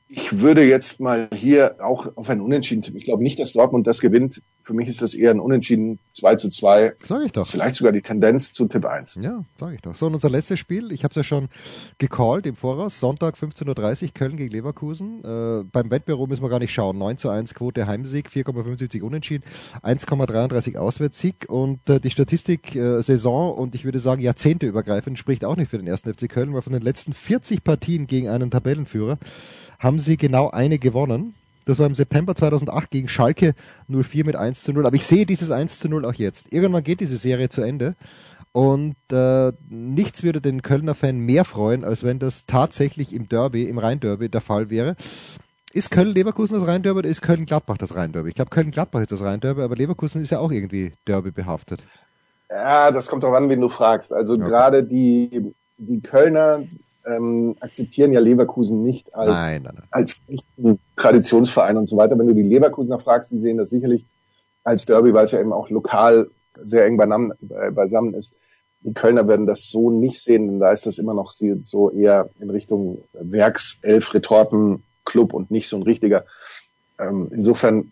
Ich 0.10 0.39
würde 0.39 0.63
jetzt 0.63 1.02
mal 1.02 1.28
hier 1.34 1.76
auch 1.84 2.15
auf 2.15 2.30
ein 2.30 2.39
Unentschieden 2.39 2.82
tippen. 2.82 2.98
Ich 2.98 3.04
glaube 3.04 3.24
nicht, 3.24 3.39
dass 3.39 3.52
Dortmund 3.52 3.88
das 3.88 4.00
gewinnt. 4.00 4.41
Für 4.62 4.74
mich 4.74 4.88
ist 4.88 5.02
das 5.02 5.13
eher 5.13 5.32
ein 5.32 5.41
Unentschieden 5.41 6.00
2 6.13 6.36
zu 6.38 6.50
2. 6.50 6.96
Sag 7.04 7.26
ich 7.26 7.34
doch. 7.34 7.46
Vielleicht 7.46 7.76
sogar 7.76 7.91
die 7.91 8.02
Tendenz 8.02 8.54
zu 8.54 8.67
Tipp 8.67 8.86
1. 8.86 9.20
Ja, 9.22 9.43
sag 9.60 9.74
ich 9.74 9.82
doch. 9.82 9.96
So, 9.96 10.06
und 10.06 10.13
unser 10.13 10.30
letztes 10.30 10.60
Spiel, 10.60 10.93
ich 10.93 11.04
habe 11.04 11.12
es 11.12 11.17
ja 11.17 11.24
schon 11.26 11.50
gecallt 11.98 12.48
im 12.48 12.56
Voraus, 12.56 13.02
Sonntag 13.02 13.36
15.30 13.36 14.04
Uhr, 14.04 14.10
Köln 14.13 14.38
gegen 14.38 14.52
Leverkusen. 14.52 15.24
Äh, 15.26 15.63
beim 15.70 15.91
Wettbüro 15.91 16.26
müssen 16.26 16.41
wir 16.41 16.50
gar 16.50 16.60
nicht 16.60 16.74
schauen. 16.74 16.98
9 16.98 17.17
zu 17.17 17.30
1 17.30 17.54
Quote 17.54 17.86
Heimsieg, 17.86 18.30
4,75 18.30 19.02
Unentschieden, 19.02 19.43
1,33 19.84 20.78
Auswärtssieg 20.78 21.50
und 21.50 21.89
äh, 21.89 22.00
die 22.00 22.12
Statistik 22.12 22.76
äh, 22.76 23.02
Saison 23.02 23.54
und 23.54 23.76
ich 23.76 23.84
würde 23.84 24.00
sagen 24.00 24.22
Jahrzehnte 24.22 24.67
übergreifend 24.67 25.20
spricht 25.20 25.43
auch 25.43 25.58
nicht 25.58 25.70
für 25.70 25.78
den 25.78 25.88
ersten 25.88 26.13
FC 26.13 26.30
Köln, 26.30 26.54
weil 26.54 26.62
von 26.62 26.74
den 26.74 26.82
letzten 26.82 27.13
40 27.13 27.63
Partien 27.65 28.08
gegen 28.08 28.30
einen 28.30 28.52
Tabellenführer 28.52 29.17
haben 29.79 29.99
sie 29.99 30.17
genau 30.17 30.49
eine 30.49 30.79
gewonnen. 30.79 31.35
Das 31.65 31.79
war 31.79 31.85
im 31.85 31.95
September 31.95 32.33
2008 32.33 32.89
gegen 32.89 33.09
Schalke 33.09 33.53
04 33.89 34.25
mit 34.25 34.35
1 34.35 34.63
zu 34.63 34.71
0. 34.71 34.85
Aber 34.87 34.95
ich 34.95 35.05
sehe 35.05 35.25
dieses 35.25 35.51
1 35.51 35.79
zu 35.79 35.89
0 35.89 36.05
auch 36.05 36.13
jetzt. 36.13 36.51
Irgendwann 36.53 36.83
geht 36.83 37.01
diese 37.01 37.17
Serie 37.17 37.49
zu 37.49 37.61
Ende. 37.61 37.95
Und 38.53 38.95
äh, 39.11 39.51
nichts 39.69 40.23
würde 40.23 40.41
den 40.41 40.61
Kölner 40.61 40.95
Fan 40.95 41.19
mehr 41.19 41.45
freuen, 41.45 41.83
als 41.83 42.03
wenn 42.03 42.19
das 42.19 42.45
tatsächlich 42.45 43.13
im 43.13 43.27
Derby, 43.29 43.63
im 43.63 43.77
Rhein-Derby 43.77 44.29
der 44.29 44.41
Fall 44.41 44.69
wäre. 44.69 44.95
Ist 45.73 45.91
Köln-Leverkusen 45.91 46.57
das 46.57 46.67
Rhein-Derby 46.67 46.99
oder 46.99 47.09
ist 47.09 47.21
Köln-Gladbach 47.21 47.77
das 47.77 47.95
Rhein-Derby? 47.95 48.29
Ich 48.29 48.35
glaube, 48.35 48.49
Köln-Gladbach 48.49 49.01
ist 49.01 49.11
das 49.11 49.21
Rhein-Derby, 49.21 49.61
aber 49.61 49.75
Leverkusen 49.75 50.21
ist 50.21 50.31
ja 50.31 50.39
auch 50.39 50.51
irgendwie 50.51 50.93
Derby 51.05 51.31
behaftet. 51.31 51.83
Ja, 52.49 52.91
das 52.91 53.09
kommt 53.09 53.25
auch 53.25 53.33
an, 53.33 53.49
wen 53.49 53.61
du 53.61 53.69
fragst. 53.69 54.13
Also 54.13 54.35
okay. 54.35 54.45
gerade 54.45 54.83
die, 54.83 55.53
die 55.77 56.01
Kölner, 56.01 56.63
ähm, 57.08 57.56
akzeptieren 57.60 58.13
ja 58.13 58.20
Leverkusen 58.20 58.84
nicht 58.84 59.15
als, 59.15 59.30
nein, 59.30 59.63
nein, 59.63 59.76
nein. 59.76 59.88
als 59.91 60.15
Traditionsverein 60.96 61.78
und 61.78 61.88
so 61.88 61.98
weiter. 61.98 62.17
Wenn 62.17 62.28
du 62.28 62.34
die 62.34 62.43
Leverkusener 62.43 63.00
fragst, 63.00 63.32
die 63.32 63.38
sehen 63.38 63.58
das 63.58 63.70
sicherlich 63.70 64.06
als 64.63 64.86
Derby, 64.86 65.13
weil 65.13 65.26
es 65.26 65.32
ja 65.32 65.39
eben 65.39 65.54
auch 65.54 65.70
lokal 65.70 66.30
sehr 66.56 66.86
eng 66.86 66.98
beisammen, 66.98 67.34
beisammen 67.72 68.13
ist. 68.13 68.36
Die 68.82 68.93
Kölner 68.93 69.28
werden 69.28 69.48
das 69.48 69.70
so 69.70 69.89
nicht 69.91 70.22
sehen, 70.22 70.48
denn 70.48 70.60
da 70.60 70.72
ist 70.72 70.86
das 70.86 71.00
immer 71.00 71.13
noch 71.13 71.32
so 71.32 71.91
eher 71.91 72.30
in 72.39 72.50
Richtung 72.50 73.04
Werkself 73.13 74.13
Retorten 74.13 74.84
Club 75.06 75.34
und 75.34 75.50
nicht 75.52 75.67
so 75.67 75.78
ein 75.78 75.84
richtiger. 75.84 76.26
Ähm, 77.00 77.28
insofern 77.32 77.91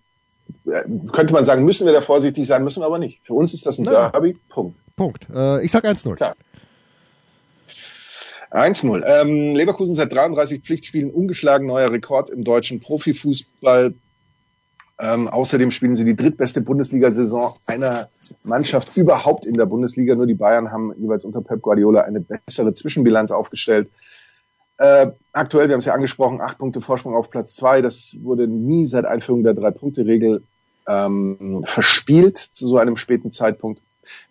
äh, 0.66 0.84
könnte 1.12 1.34
man 1.34 1.46
sagen, 1.46 1.64
müssen 1.64 1.86
wir 1.86 1.94
da 1.94 2.02
vorsichtig 2.02 2.46
sein, 2.46 2.64
müssen 2.64 2.82
wir 2.82 2.86
aber 2.86 3.00
nicht. 3.00 3.22
Für 3.26 3.34
uns 3.34 3.54
ist 3.54 3.66
das 3.66 3.80
ein 3.80 3.86
Derby. 3.86 4.38
Punkt. 4.50 4.78
Punkt. 4.96 5.28
Äh, 5.34 5.64
ich 5.64 5.72
sag 5.72 5.86
1-0. 5.86 6.16
Klar. 6.16 6.36
1-0. 8.56 9.04
Ähm, 9.06 9.56
Leverkusen 9.56 9.96
seit 9.96 10.14
33 10.14 10.62
Pflichtspielen 10.62 11.12
ungeschlagen, 11.12 11.68
neuer 11.68 11.92
Rekord 11.92 12.30
im 12.30 12.44
deutschen 12.44 12.80
Profifußball. 12.80 13.94
Ähm, 14.98 15.28
außerdem 15.28 15.72
spielen 15.72 15.98
sie 15.98 16.06
die 16.06 16.16
drittbeste 16.16 16.62
Bundesliga-Saison 16.62 17.54
einer 17.68 18.08
Mannschaft 18.46 18.96
überhaupt 18.96 19.46
in 19.46 19.56
der 19.56 19.66
Bundesliga. 19.66 20.16
Nur 20.16 20.26
die 20.26 20.36
Bayern 20.36 20.72
haben 20.72 20.94
jeweils 20.98 21.26
unter 21.26 21.42
Pep 21.42 21.62
Guardiola 21.62 22.02
eine 22.02 22.22
bessere 22.22 22.72
Zwischenbilanz 22.72 23.32
aufgestellt. 23.32 23.90
Äh, 24.78 25.08
aktuell, 25.34 25.68
wir 25.68 25.74
haben 25.74 25.80
es 25.80 25.86
ja 25.86 25.94
angesprochen, 25.94 26.42
acht 26.42 26.58
Punkte 26.58 26.80
Vorsprung 26.80 27.16
auf 27.16 27.30
Platz 27.30 27.56
zwei. 27.56 27.82
Das 27.82 28.16
wurde 28.22 28.48
nie 28.48 28.86
seit 28.86 29.06
Einführung 29.06 29.44
der 29.44 29.54
Drei-Punkte-Regel 29.54 30.44
ähm, 30.88 31.64
verspielt 31.66 32.38
zu 32.38 32.68
so 32.68 32.78
einem 32.78 32.96
späten 32.96 33.32
Zeitpunkt. 33.32 33.82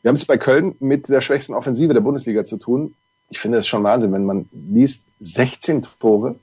Wir 0.03 0.09
haben 0.09 0.17
es 0.17 0.25
bei 0.25 0.39
Köln 0.39 0.77
mit 0.81 1.09
der 1.09 1.21
schwächsten 1.21 1.55
Offensive 1.55 1.93
der 1.93 2.01
Bundesliga 2.01 2.45
zu 2.45 2.57
tun. 2.59 2.95
Ich 3.31 3.39
finde 3.39 3.59
es 3.59 3.67
schon 3.67 3.83
Wahnsinn, 3.83 4.13
wenn 4.13 4.25
man 4.25 4.49
liest 4.53 5.09
16 5.19 5.87
Tore. 6.01 6.37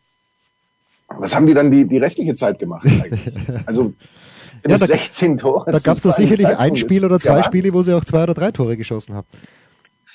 Was 1.07 1.35
haben 1.35 1.47
die 1.47 1.53
dann 1.53 1.71
die, 1.71 1.87
die 1.87 1.97
restliche 1.97 2.35
Zeit 2.35 2.59
gemacht 2.59 2.85
eigentlich? 2.85 3.35
Also 3.65 3.93
ja, 4.67 4.77
da, 4.77 4.85
16 4.85 5.37
Tore. 5.37 5.71
Da 5.71 5.79
gab 5.79 5.97
es 5.97 6.03
doch 6.03 6.15
sicherlich 6.15 6.47
ein 6.47 6.75
Spiel 6.75 7.03
oder 7.03 7.19
zwei 7.19 7.41
Spiele, 7.43 7.73
wo 7.73 7.81
sie 7.81 7.93
auch 7.95 8.05
zwei 8.05 8.23
oder 8.23 8.33
drei 8.33 8.51
Tore 8.51 8.77
geschossen 8.77 9.15
haben. 9.15 9.27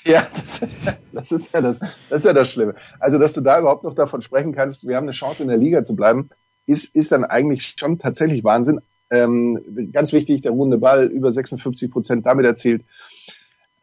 Ja, 0.05 0.25
das, 0.33 0.61
das, 1.11 1.31
ist 1.31 1.53
ja 1.53 1.61
das, 1.61 1.79
das 1.79 2.19
ist 2.19 2.25
ja 2.25 2.33
das 2.33 2.51
Schlimme. 2.51 2.75
Also, 2.99 3.17
dass 3.17 3.33
du 3.33 3.41
da 3.41 3.59
überhaupt 3.59 3.83
noch 3.83 3.93
davon 3.93 4.21
sprechen 4.21 4.53
kannst, 4.53 4.87
wir 4.87 4.95
haben 4.95 5.03
eine 5.03 5.11
Chance 5.11 5.43
in 5.43 5.49
der 5.49 5.57
Liga 5.57 5.83
zu 5.83 5.95
bleiben, 5.95 6.29
ist, 6.65 6.95
ist 6.95 7.11
dann 7.11 7.25
eigentlich 7.25 7.75
schon 7.77 7.99
tatsächlich 7.99 8.43
Wahnsinn. 8.43 8.81
Ähm, 9.09 9.89
ganz 9.93 10.11
wichtig, 10.11 10.41
der 10.41 10.51
ruhende 10.51 10.77
Ball 10.77 11.05
über 11.05 11.31
56 11.31 11.89
Prozent 11.89 12.25
damit 12.25 12.45
erzielt. 12.45 12.83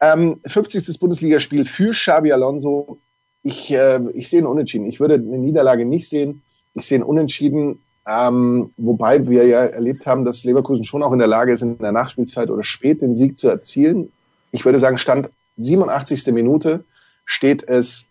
Ähm, 0.01 0.39
50. 0.45 0.99
Bundesligaspiel 0.99 1.65
für 1.65 1.91
Xabi 1.91 2.31
Alonso. 2.31 2.99
Ich, 3.43 3.71
äh, 3.71 4.01
ich 4.13 4.29
sehe 4.29 4.39
einen 4.39 4.47
Unentschieden. 4.47 4.87
Ich 4.87 4.99
würde 4.99 5.15
eine 5.15 5.37
Niederlage 5.37 5.85
nicht 5.85 6.09
sehen. 6.09 6.41
Ich 6.73 6.85
sehe 6.87 6.97
einen 6.97 7.05
Unentschieden, 7.05 7.79
ähm, 8.07 8.71
wobei 8.77 9.27
wir 9.27 9.45
ja 9.45 9.65
erlebt 9.65 10.05
haben, 10.05 10.25
dass 10.25 10.43
Leverkusen 10.43 10.83
schon 10.83 11.03
auch 11.03 11.11
in 11.11 11.19
der 11.19 11.27
Lage 11.27 11.53
ist, 11.53 11.61
in 11.61 11.77
der 11.77 11.91
Nachspielzeit 11.91 12.49
oder 12.49 12.63
spät 12.63 13.01
den 13.01 13.15
Sieg 13.15 13.37
zu 13.37 13.47
erzielen. 13.47 14.11
Ich 14.51 14.65
würde 14.65 14.79
sagen, 14.79 14.97
Stand 14.97 15.29
87. 15.57 16.27
Minute 16.33 16.83
steht 17.25 17.67
es, 17.67 18.07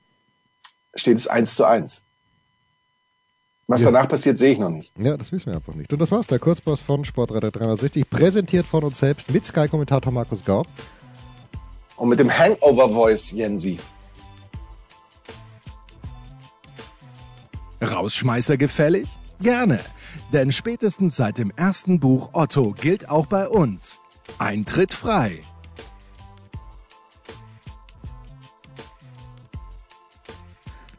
steht 0.95 1.19
es 1.19 1.29
1 1.29 1.55
zu 1.57 1.65
1. 1.65 2.03
Was 3.67 3.81
ja. 3.81 3.91
danach 3.91 4.09
passiert, 4.09 4.37
sehe 4.37 4.53
ich 4.53 4.59
noch 4.59 4.69
nicht. 4.69 4.93
Ja, 4.99 5.17
das 5.17 5.33
wissen 5.33 5.47
wir 5.47 5.57
einfach 5.57 5.75
nicht. 5.75 5.93
Und 5.93 5.99
das 5.99 6.11
war's, 6.11 6.27
der 6.27 6.39
Kurzpass 6.39 6.81
von 6.81 7.05
Sportreiter 7.05 7.51
360, 7.51 8.11
präsentiert 8.11 8.67
von 8.67 8.85
uns 8.85 8.99
selbst 8.99 9.33
mit 9.33 9.45
Sky-Kommentator 9.45 10.13
Markus 10.13 10.45
Gaub. 10.45 10.67
Und 11.97 12.09
mit 12.09 12.19
dem 12.19 12.31
Hangover-Voice 12.31 13.31
Jensi. 13.33 13.79
Rausschmeißer 17.81 18.57
gefällig? 18.57 19.09
Gerne. 19.41 19.81
Denn 20.33 20.53
spätestens 20.53 21.17
seit 21.17 21.39
dem 21.39 21.53
ersten 21.55 22.01
Buch 22.01 22.31
Otto 22.33 22.73
gilt 22.73 23.09
auch 23.09 23.27
bei 23.27 23.49
uns. 23.49 24.01
Eintritt 24.39 24.93
frei. 24.93 25.43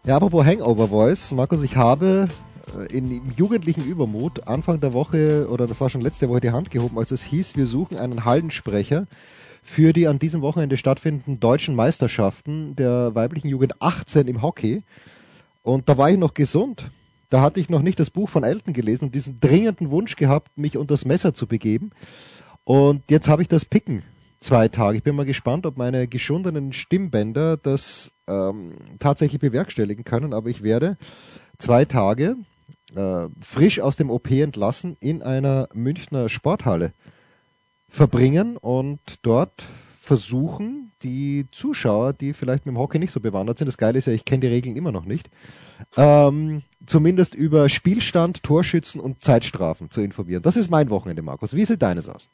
Ja, 0.05 0.17
apropos 0.17 0.45
Hangover 0.45 0.87
Voice, 0.89 1.31
Markus, 1.31 1.63
ich 1.63 1.75
habe 1.75 2.27
äh, 2.77 2.95
in, 2.95 3.09
im 3.09 3.31
jugendlichen 3.35 3.83
Übermut 3.83 4.47
Anfang 4.47 4.79
der 4.79 4.93
Woche, 4.93 5.47
oder 5.49 5.65
das 5.65 5.81
war 5.81 5.89
schon 5.89 6.01
letzte 6.01 6.29
Woche, 6.29 6.41
die 6.41 6.51
Hand 6.51 6.69
gehoben, 6.69 6.99
als 6.99 7.09
es 7.09 7.23
hieß, 7.23 7.55
wir 7.55 7.65
suchen 7.65 7.97
einen 7.97 8.23
Hallensprecher 8.23 9.07
für 9.67 9.93
die 9.93 10.07
an 10.07 10.19
diesem 10.19 10.43
Wochenende 10.43 10.77
stattfindenden 10.77 11.39
deutschen 11.39 11.73
Meisterschaften 11.73 12.75
der 12.75 13.15
weiblichen 13.15 13.47
Jugend 13.47 13.81
18 13.81 14.27
im 14.27 14.43
Hockey. 14.43 14.83
Und 15.63 15.89
da 15.89 15.97
war 15.97 16.11
ich 16.11 16.17
noch 16.17 16.35
gesund. 16.35 16.91
Da 17.31 17.41
hatte 17.41 17.59
ich 17.59 17.67
noch 17.67 17.81
nicht 17.81 17.99
das 17.99 18.11
Buch 18.11 18.29
von 18.29 18.43
Elton 18.43 18.73
gelesen 18.73 19.05
und 19.05 19.15
diesen 19.15 19.39
dringenden 19.39 19.89
Wunsch 19.89 20.17
gehabt, 20.17 20.55
mich 20.55 20.77
unter 20.77 20.93
das 20.93 21.03
Messer 21.03 21.33
zu 21.33 21.47
begeben. 21.47 21.89
Und 22.63 23.09
jetzt 23.09 23.27
habe 23.27 23.41
ich 23.41 23.47
das 23.47 23.65
Picken 23.65 24.03
zwei 24.39 24.67
Tage. 24.67 24.97
Ich 24.97 25.03
bin 25.03 25.15
mal 25.15 25.25
gespannt, 25.25 25.65
ob 25.65 25.77
meine 25.77 26.07
geschundenen 26.07 26.71
Stimmbänder 26.71 27.57
das 27.57 28.11
ähm, 28.27 28.75
tatsächlich 28.99 29.41
bewerkstelligen 29.41 30.05
können. 30.05 30.31
Aber 30.33 30.47
ich 30.47 30.61
werde 30.61 30.95
zwei 31.57 31.85
Tage 31.85 32.35
äh, 32.95 33.27
frisch 33.41 33.79
aus 33.79 33.95
dem 33.95 34.11
OP 34.11 34.29
entlassen 34.29 34.95
in 34.99 35.23
einer 35.23 35.69
Münchner 35.73 36.29
Sporthalle 36.29 36.93
verbringen 37.95 38.57
und 38.57 38.99
dort 39.21 39.63
versuchen, 39.97 40.91
die 41.01 41.47
Zuschauer, 41.51 42.13
die 42.13 42.33
vielleicht 42.33 42.65
mit 42.65 42.75
dem 42.75 42.77
Hockey 42.77 42.99
nicht 42.99 43.11
so 43.11 43.19
bewandert 43.19 43.57
sind, 43.57 43.67
das 43.67 43.77
Geile 43.77 43.97
ist 43.97 44.05
ja, 44.05 44.13
ich 44.13 44.25
kenne 44.25 44.41
die 44.41 44.47
Regeln 44.47 44.75
immer 44.75 44.91
noch 44.91 45.05
nicht, 45.05 45.29
ähm, 45.95 46.63
zumindest 46.85 47.33
über 47.33 47.69
Spielstand, 47.69 48.43
Torschützen 48.43 48.99
und 48.99 49.23
Zeitstrafen 49.23 49.89
zu 49.89 50.01
informieren. 50.01 50.43
Das 50.43 50.57
ist 50.57 50.69
mein 50.69 50.89
Wochenende, 50.89 51.21
Markus. 51.21 51.55
Wie 51.55 51.65
sieht 51.65 51.81
deines 51.81 52.09
aus? 52.09 52.29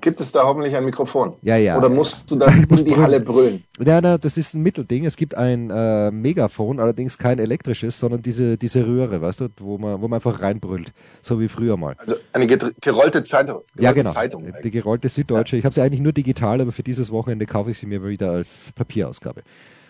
Gibt 0.00 0.20
es 0.20 0.32
da 0.32 0.44
hoffentlich 0.44 0.76
ein 0.76 0.84
Mikrofon. 0.84 1.34
Ja, 1.42 1.56
ja. 1.56 1.76
Oder 1.76 1.88
musst 1.88 2.30
du 2.30 2.36
das 2.36 2.56
in 2.58 2.68
die 2.68 2.84
brüllen. 2.84 3.00
Halle 3.00 3.20
brüllen? 3.20 3.64
Ja, 3.84 4.00
na, 4.00 4.18
das 4.18 4.36
ist 4.36 4.54
ein 4.54 4.62
Mittelding. 4.62 5.04
Es 5.04 5.16
gibt 5.16 5.34
ein 5.34 5.70
äh, 5.70 6.10
Megafon, 6.10 6.80
allerdings 6.80 7.18
kein 7.18 7.38
elektrisches, 7.38 7.98
sondern 7.98 8.22
diese, 8.22 8.56
diese 8.56 8.86
Röhre, 8.86 9.20
weißt 9.20 9.40
du, 9.40 9.48
wo 9.58 9.78
man, 9.78 10.00
wo 10.00 10.08
man 10.08 10.18
einfach 10.18 10.40
reinbrüllt. 10.40 10.92
So 11.22 11.40
wie 11.40 11.48
früher 11.48 11.76
mal. 11.76 11.94
Also 11.98 12.16
eine 12.32 12.46
gerollte 12.46 13.22
Zeitung. 13.22 13.62
Gerollte 13.74 13.82
ja, 13.82 13.92
genau. 13.92 14.10
Zeitung 14.10 14.46
die 14.62 14.70
gerollte 14.70 15.08
Süddeutsche. 15.08 15.56
Ja. 15.56 15.60
Ich 15.60 15.64
habe 15.64 15.74
sie 15.74 15.82
eigentlich 15.82 16.00
nur 16.00 16.12
digital, 16.12 16.60
aber 16.60 16.72
für 16.72 16.82
dieses 16.82 17.10
Wochenende 17.10 17.46
kaufe 17.46 17.70
ich 17.70 17.78
sie 17.78 17.86
mir 17.86 18.04
wieder 18.04 18.30
als 18.30 18.72
Papierausgabe. 18.74 19.42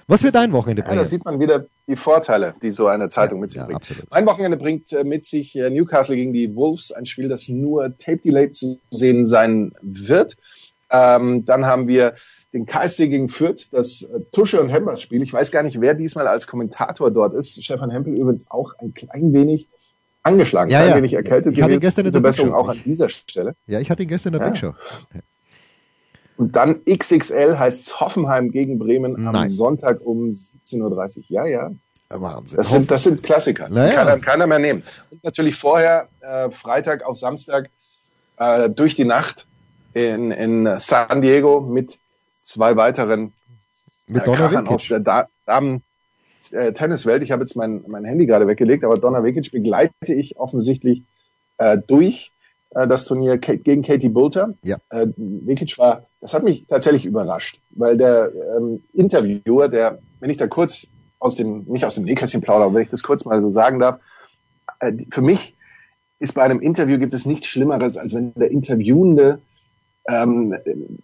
Was 0.09 0.23
wird 0.23 0.35
dein 0.35 0.53
Wochenende 0.55 0.83
bringen? 0.83 0.97
Ja, 0.97 1.03
da 1.03 1.09
sieht 1.09 1.25
man 1.27 1.39
wieder 1.39 1.67
die 1.87 1.95
Vorteile, 1.95 2.55
die 2.63 2.71
so 2.71 2.87
eine 2.87 3.11
Zeitung 3.11 3.39
ja, 3.39 3.41
mit 3.43 3.51
sich 3.51 3.59
ja, 3.59 3.67
bringt. 3.67 3.83
Absolut. 3.83 4.11
Mein 4.11 4.27
Wochenende 4.27 4.57
bringt 4.57 4.91
äh, 4.93 5.05
mit 5.05 5.27
sich 5.27 5.55
äh, 5.55 5.69
Newcastle 5.69 6.17
gegen 6.17 6.33
die 6.33 6.57
Wolves, 6.57 6.93
ein 6.93 7.05
Spiel, 7.05 7.29
das 7.29 7.49
nur 7.51 7.97
Tape-Delayed 7.99 8.55
zu 8.55 8.81
sehen 8.91 9.27
sein 9.27 9.73
wird. 9.83 10.37
Ähm, 10.91 11.45
dann 11.45 11.67
haben 11.67 11.89
wir 11.89 12.15
den 12.55 12.65
KSC 12.65 13.09
gegen 13.09 13.29
Fürth, 13.29 13.69
das 13.71 14.01
äh, 14.01 14.21
Tusche 14.33 14.63
und 14.63 14.71
Hembers 14.71 15.03
Spiel. 15.03 15.23
Ich 15.23 15.33
weiß 15.33 15.51
gar 15.51 15.63
nicht, 15.63 15.79
wer 15.83 15.93
diesmal 15.93 16.27
als 16.27 16.47
Kommentator 16.47 17.11
dort 17.11 17.35
ist. 17.35 17.63
Stefan 17.63 17.91
Hempel 17.91 18.15
übrigens 18.15 18.51
auch 18.51 18.73
ein 18.79 18.95
klein 18.95 19.35
wenig 19.35 19.69
angeschlagen, 20.23 20.71
ja, 20.71 20.81
ein 20.81 20.89
ja. 20.89 20.97
wenig 20.97 21.13
erkältet. 21.13 21.53
Ich 21.53 21.63
hatte 21.63 21.75
ihn 21.75 21.81
gestern 21.81 22.07
in 22.07 22.13
der 22.13 22.21
Besserung 22.21 22.55
auch 22.55 22.71
an 22.71 22.81
dieser 22.83 23.11
Stelle. 23.11 23.55
Ja, 23.67 23.79
ich 23.81 23.91
hatte 23.91 24.05
ihn 24.05 24.09
gestern 24.09 24.33
in 24.33 24.41
der 24.41 24.49
ja. 24.49 24.53
Big 24.53 24.61
Show. 24.61 24.75
Und 26.39 26.55
dann 26.55 26.85
XXL 26.85 27.59
heißt 27.59 28.01
Hoffenheim 28.01 28.53
gegen 28.53 28.79
Bremen 28.79 29.11
Nein. 29.11 29.35
am 29.35 29.49
Sonntag 29.49 30.01
um 30.01 30.29
17.30 30.29 31.19
Uhr. 31.19 31.25
Ja, 31.29 31.47
ja. 31.47 31.71
Wahnsinn. 32.11 32.57
Das 32.57 32.71
sind, 32.71 32.91
das 32.91 33.03
sind 33.03 33.23
Klassiker. 33.23 33.69
Naja. 33.69 33.97
Kann 33.97 34.09
einem 34.09 34.21
keiner 34.23 34.47
mehr 34.47 34.61
nehmen. 34.61 34.85
Und 35.11 35.25
natürlich 35.25 35.57
vorher, 35.57 36.09
äh, 36.21 36.51
Freitag 36.51 37.05
auf 37.05 37.19
Samstag, 37.19 37.71
äh, 38.39 38.71
durch 38.71 38.95
die 38.95 39.05
Nacht 39.05 39.47
in, 39.95 40.31
in 40.31 40.79
San 40.79 41.21
Diego 41.21 41.61
mit 41.61 41.99
zwei 42.41 42.77
weiteren 42.77 43.33
mit 44.07 44.27
äh, 44.27 44.31
aus 44.31 44.87
der 44.87 45.01
da 45.01 45.29
Damen 45.45 45.83
äh, 46.53 46.73
Tenniswelt. 46.73 47.25
Ich 47.25 47.33
habe 47.33 47.43
jetzt 47.43 47.57
mein, 47.57 47.85
mein 47.89 48.05
Handy 48.05 48.27
gerade 48.27 48.47
weggelegt, 48.47 48.85
aber 48.85 48.97
Donna 48.97 49.25
Vekic 49.25 49.51
begleite 49.51 49.93
ich 50.15 50.37
offensichtlich 50.39 51.03
äh, 51.59 51.77
durch 51.79 52.31
das 52.71 53.07
Turnier 53.07 53.39
gegen 53.39 53.83
Katie 53.83 54.09
Bulter. 54.09 54.55
Ja. 54.63 54.77
Äh, 54.91 55.07
Vekic 55.17 55.79
war, 55.79 56.05
das 56.21 56.35
hat 56.35 56.43
mich 56.43 56.67
tatsächlich 56.67 57.07
überrascht, 57.07 57.61
weil 57.71 57.97
der 57.97 58.31
ähm, 58.57 58.83
Interviewer, 58.93 59.69
der, 59.69 59.99
wenn 60.21 60.31
ich 60.31 60.37
da 60.37 60.47
kurz 60.47 60.93
aus 61.19 61.37
dem, 61.37 61.65
nicht 61.65 61.85
aus 61.85 61.95
dem 61.95 62.05
Nähkästchen 62.05 62.43
plaudere, 62.43 62.67
aber 62.67 62.75
wenn 62.75 62.83
ich 62.83 62.91
das 62.91 63.03
kurz 63.03 63.25
mal 63.25 63.41
so 63.41 63.51
sagen 63.51 63.79
darf, 63.79 64.01
äh, 64.81 64.93
für 65.11 65.23
mich 65.23 65.57
ist 66.19 66.35
bei 66.35 66.43
einem 66.43 66.61
Interview 66.61 66.99
gibt 66.99 67.15
es 67.15 67.27
nichts 67.27 67.47
Schlimmeres, 67.47 67.97
als 67.97 68.15
wenn 68.15 68.35
der 68.35 68.51
Interviewende 68.51 69.41
ähm, 70.09 70.57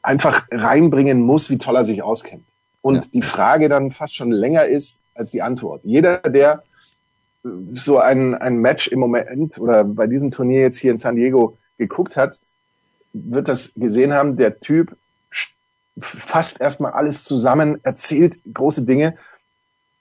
einfach 0.02 0.46
reinbringen 0.50 1.20
muss, 1.20 1.50
wie 1.50 1.58
toll 1.58 1.76
er 1.76 1.84
sich 1.84 2.02
auskennt. 2.02 2.44
Und 2.80 2.96
ja. 2.96 3.02
die 3.14 3.22
Frage 3.22 3.68
dann 3.68 3.90
fast 3.90 4.14
schon 4.14 4.32
länger 4.32 4.64
ist 4.66 5.00
als 5.14 5.30
die 5.30 5.42
Antwort. 5.42 5.82
Jeder, 5.84 6.18
der 6.18 6.64
so 7.74 7.98
ein, 7.98 8.34
ein 8.34 8.56
Match 8.56 8.88
im 8.88 9.00
Moment 9.00 9.58
oder 9.58 9.84
bei 9.84 10.06
diesem 10.06 10.30
Turnier 10.30 10.62
jetzt 10.62 10.78
hier 10.78 10.90
in 10.90 10.98
San 10.98 11.16
Diego 11.16 11.58
geguckt 11.78 12.16
hat, 12.16 12.38
wird 13.12 13.48
das 13.48 13.74
gesehen 13.74 14.12
haben, 14.12 14.36
der 14.36 14.60
Typ 14.60 14.96
fasst 16.00 16.60
erstmal 16.60 16.92
alles 16.92 17.22
zusammen, 17.24 17.78
erzählt 17.84 18.38
große 18.52 18.84
Dinge, 18.84 19.16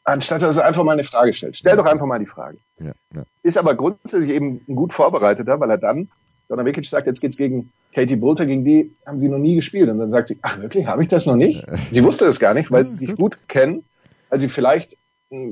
anstatt 0.03 0.41
dass 0.41 0.57
er 0.57 0.65
einfach 0.65 0.83
mal 0.83 0.93
eine 0.93 1.03
Frage 1.03 1.33
stellt. 1.33 1.55
Stell 1.55 1.75
doch 1.75 1.85
einfach 1.85 2.05
mal 2.05 2.19
die 2.19 2.25
Frage. 2.25 2.57
Ja, 2.79 2.93
ja. 3.13 3.23
Ist 3.43 3.57
aber 3.57 3.75
grundsätzlich 3.75 4.31
eben 4.31 4.61
ein 4.67 4.75
gut 4.75 4.93
vorbereiteter, 4.93 5.59
weil 5.59 5.69
er 5.69 5.77
dann, 5.77 6.09
Donna 6.47 6.65
Vekic 6.65 6.85
sagt, 6.85 7.07
jetzt 7.07 7.21
geht's 7.21 7.37
gegen 7.37 7.71
Katie 7.93 8.15
Bolter, 8.15 8.45
gegen 8.45 8.65
die 8.65 8.95
haben 9.05 9.19
sie 9.19 9.29
noch 9.29 9.37
nie 9.37 9.55
gespielt. 9.55 9.89
Und 9.89 9.99
dann 9.99 10.09
sagt 10.09 10.29
sie, 10.29 10.39
ach 10.41 10.59
wirklich, 10.59 10.87
habe 10.87 11.03
ich 11.03 11.07
das 11.07 11.25
noch 11.25 11.35
nicht? 11.35 11.65
Sie 11.91 12.03
wusste 12.03 12.25
das 12.25 12.39
gar 12.39 12.53
nicht, 12.53 12.71
weil 12.71 12.85
sie 12.85 12.95
sich 12.95 13.15
gut 13.15 13.37
kennen, 13.47 13.85
weil 14.29 14.39
sie 14.39 14.49
vielleicht 14.49 14.97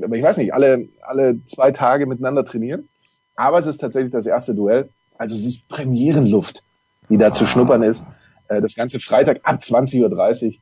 aber 0.04 0.16
ich 0.16 0.22
weiß 0.22 0.36
nicht, 0.36 0.54
alle, 0.54 0.88
alle 1.00 1.44
zwei 1.44 1.72
Tage 1.72 2.06
miteinander 2.06 2.44
trainieren. 2.44 2.88
Aber 3.34 3.58
es 3.58 3.66
ist 3.66 3.78
tatsächlich 3.78 4.12
das 4.12 4.26
erste 4.26 4.54
Duell. 4.54 4.88
Also 5.18 5.34
es 5.34 5.44
ist 5.44 5.68
Premierenluft, 5.68 6.62
die 7.08 7.16
da 7.16 7.28
ah. 7.28 7.32
zu 7.32 7.46
schnuppern 7.46 7.82
ist. 7.82 8.04
Äh, 8.48 8.60
das 8.60 8.74
ganze 8.74 9.00
Freitag 9.00 9.40
ab 9.44 9.60
20.30 9.60 10.46
Uhr 10.46 10.54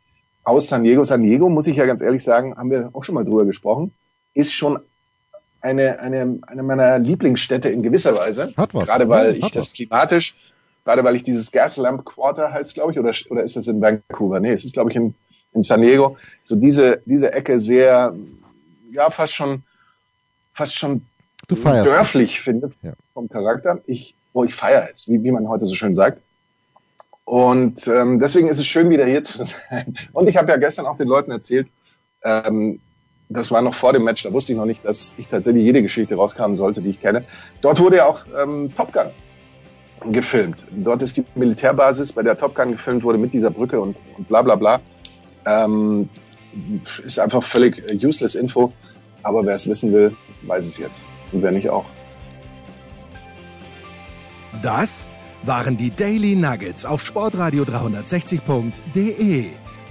aus 0.45 0.69
San 0.69 0.85
Diego. 0.85 1.05
San 1.05 1.23
Diego, 1.23 1.49
muss 1.49 1.67
ich 1.67 1.77
ja 1.77 1.87
ganz 1.87 2.01
ehrlich 2.01 2.23
sagen, 2.23 2.57
haben 2.57 2.71
wir 2.71 2.91
auch 2.93 3.05
schon 3.05 3.15
mal 3.15 3.25
drüber 3.25 3.45
gesprochen, 3.45 3.93
ist 4.35 4.53
schon 4.53 4.79
eine, 5.61 6.01
eine, 6.01 6.39
eine 6.47 6.63
meiner 6.63 6.99
Lieblingsstädte 6.99 7.69
in 7.69 7.83
gewisser 7.83 8.17
Weise. 8.17 8.53
Hat 8.57 8.75
was. 8.75 8.87
Gerade 8.87 9.09
weil 9.09 9.37
ja, 9.37 9.47
ich 9.47 9.53
das 9.53 9.69
was. 9.69 9.73
klimatisch, 9.73 10.37
gerade 10.85 11.05
weil 11.05 11.17
ich 11.17 11.23
dieses 11.23 11.53
Gaslamp 11.53 12.05
Quarter 12.05 12.53
heißt, 12.53 12.75
glaube 12.75 12.93
ich, 12.93 12.99
oder, 12.99 13.13
oder 13.29 13.43
ist 13.43 13.57
das 13.57 13.67
in 13.67 13.81
Vancouver? 13.81 14.41
Nee, 14.41 14.53
es 14.53 14.65
ist, 14.65 14.73
glaube 14.73 14.91
ich, 14.91 14.97
in, 14.97 15.15
in 15.53 15.63
San 15.63 15.83
Diego. 15.83 16.17
So 16.43 16.57
diese, 16.57 17.03
diese 17.05 17.33
Ecke 17.33 17.59
sehr 17.59 18.15
ja 18.93 19.11
fast 19.11 19.35
schon 19.35 19.63
fast 20.53 20.75
schon 20.77 21.07
dörflich 21.49 22.41
finde 22.41 22.71
Ja. 22.83 22.93
vom 23.15 23.29
Charakter. 23.29 23.81
Ich, 23.87 24.15
oh, 24.33 24.45
ich 24.45 24.55
feiere 24.55 24.89
es, 24.93 25.09
wie, 25.09 25.23
wie 25.23 25.31
man 25.31 25.49
heute 25.49 25.65
so 25.67 25.75
schön 25.75 25.95
sagt. 25.95 26.21
Und 27.25 27.87
ähm, 27.87 28.19
deswegen 28.19 28.49
ist 28.49 28.59
es 28.59 28.67
schön, 28.67 28.91
wieder 28.91 29.07
hier 29.07 29.23
zu 29.23 29.43
sein. 29.45 29.95
Und 30.13 30.29
ich 30.29 30.37
habe 30.37 30.51
ja 30.51 30.57
gestern 30.57 30.87
auch 30.87 30.97
den 30.97 31.09
Leuten 31.09 31.31
erzählt, 31.31 31.69
ähm, 32.25 32.81
das 33.29 33.53
war 33.53 33.63
noch 33.63 33.75
vor 33.75 33.93
dem 33.93 34.03
Match, 34.03 34.25
da 34.25 34.33
wusste 34.33 34.53
ich 34.53 34.59
noch 34.59 34.65
nicht, 34.65 34.85
dass 34.85 35.15
ich 35.17 35.29
tatsächlich 35.29 35.63
jede 35.63 35.83
Geschichte 35.83 36.17
rauskamen 36.17 36.57
sollte, 36.57 36.83
die 36.83 36.91
ich 36.91 37.01
kenne. 37.01 37.25
Dort 37.61 37.79
wurde 37.79 37.99
ja 37.99 38.07
auch 38.07 38.25
ähm, 38.37 38.73
Top 38.75 38.93
Gun 38.93 39.11
gefilmt. 40.13 40.65
Dort 40.73 41.03
ist 41.03 41.17
die 41.17 41.25
Militärbasis, 41.37 42.13
bei 42.13 42.23
der 42.25 42.37
Top 42.37 42.57
Gun 42.57 42.73
gefilmt 42.73 43.05
wurde 43.05 43.19
mit 43.19 43.33
dieser 43.33 43.51
Brücke 43.51 43.81
und, 43.81 43.97
und 44.19 44.27
bla 44.27 44.43
bla 44.43 44.57
bla. 44.57 44.81
Ähm, 45.47 46.09
ist 47.05 47.19
einfach 47.19 47.43
völlig 47.43 47.79
äh, 47.91 48.07
useless 48.07 48.35
Info. 48.35 48.73
Aber 49.23 49.45
wer 49.45 49.55
es 49.55 49.69
wissen 49.69 49.93
will, 49.93 50.17
weiß 50.43 50.67
es 50.67 50.79
jetzt. 50.79 51.05
Und 51.33 51.43
wer 51.43 51.53
nicht 51.53 51.69
auch. 51.69 51.85
Das 54.63 55.09
waren 55.43 55.77
die 55.77 55.91
Daily 55.91 56.35
Nuggets 56.35 56.85
auf 56.85 57.05
Sportradio 57.05 57.65
360.de. 57.65 59.47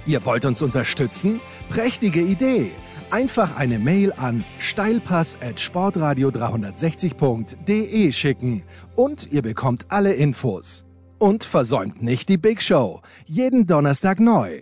Ihr 0.06 0.24
wollt 0.24 0.44
uns 0.44 0.62
unterstützen? 0.62 1.40
Prächtige 1.68 2.20
Idee! 2.20 2.72
Einfach 3.10 3.56
eine 3.56 3.80
Mail 3.80 4.12
an 4.12 4.44
steilpass 4.60 5.36
at 5.40 5.58
sportradio 5.58 6.28
360.de 6.28 8.12
schicken 8.12 8.62
und 8.94 9.32
ihr 9.32 9.42
bekommt 9.42 9.86
alle 9.88 10.12
Infos. 10.12 10.84
Und 11.18 11.42
versäumt 11.42 12.02
nicht 12.02 12.28
die 12.28 12.38
Big 12.38 12.62
Show. 12.62 13.00
Jeden 13.26 13.66
Donnerstag 13.66 14.20
neu. 14.20 14.60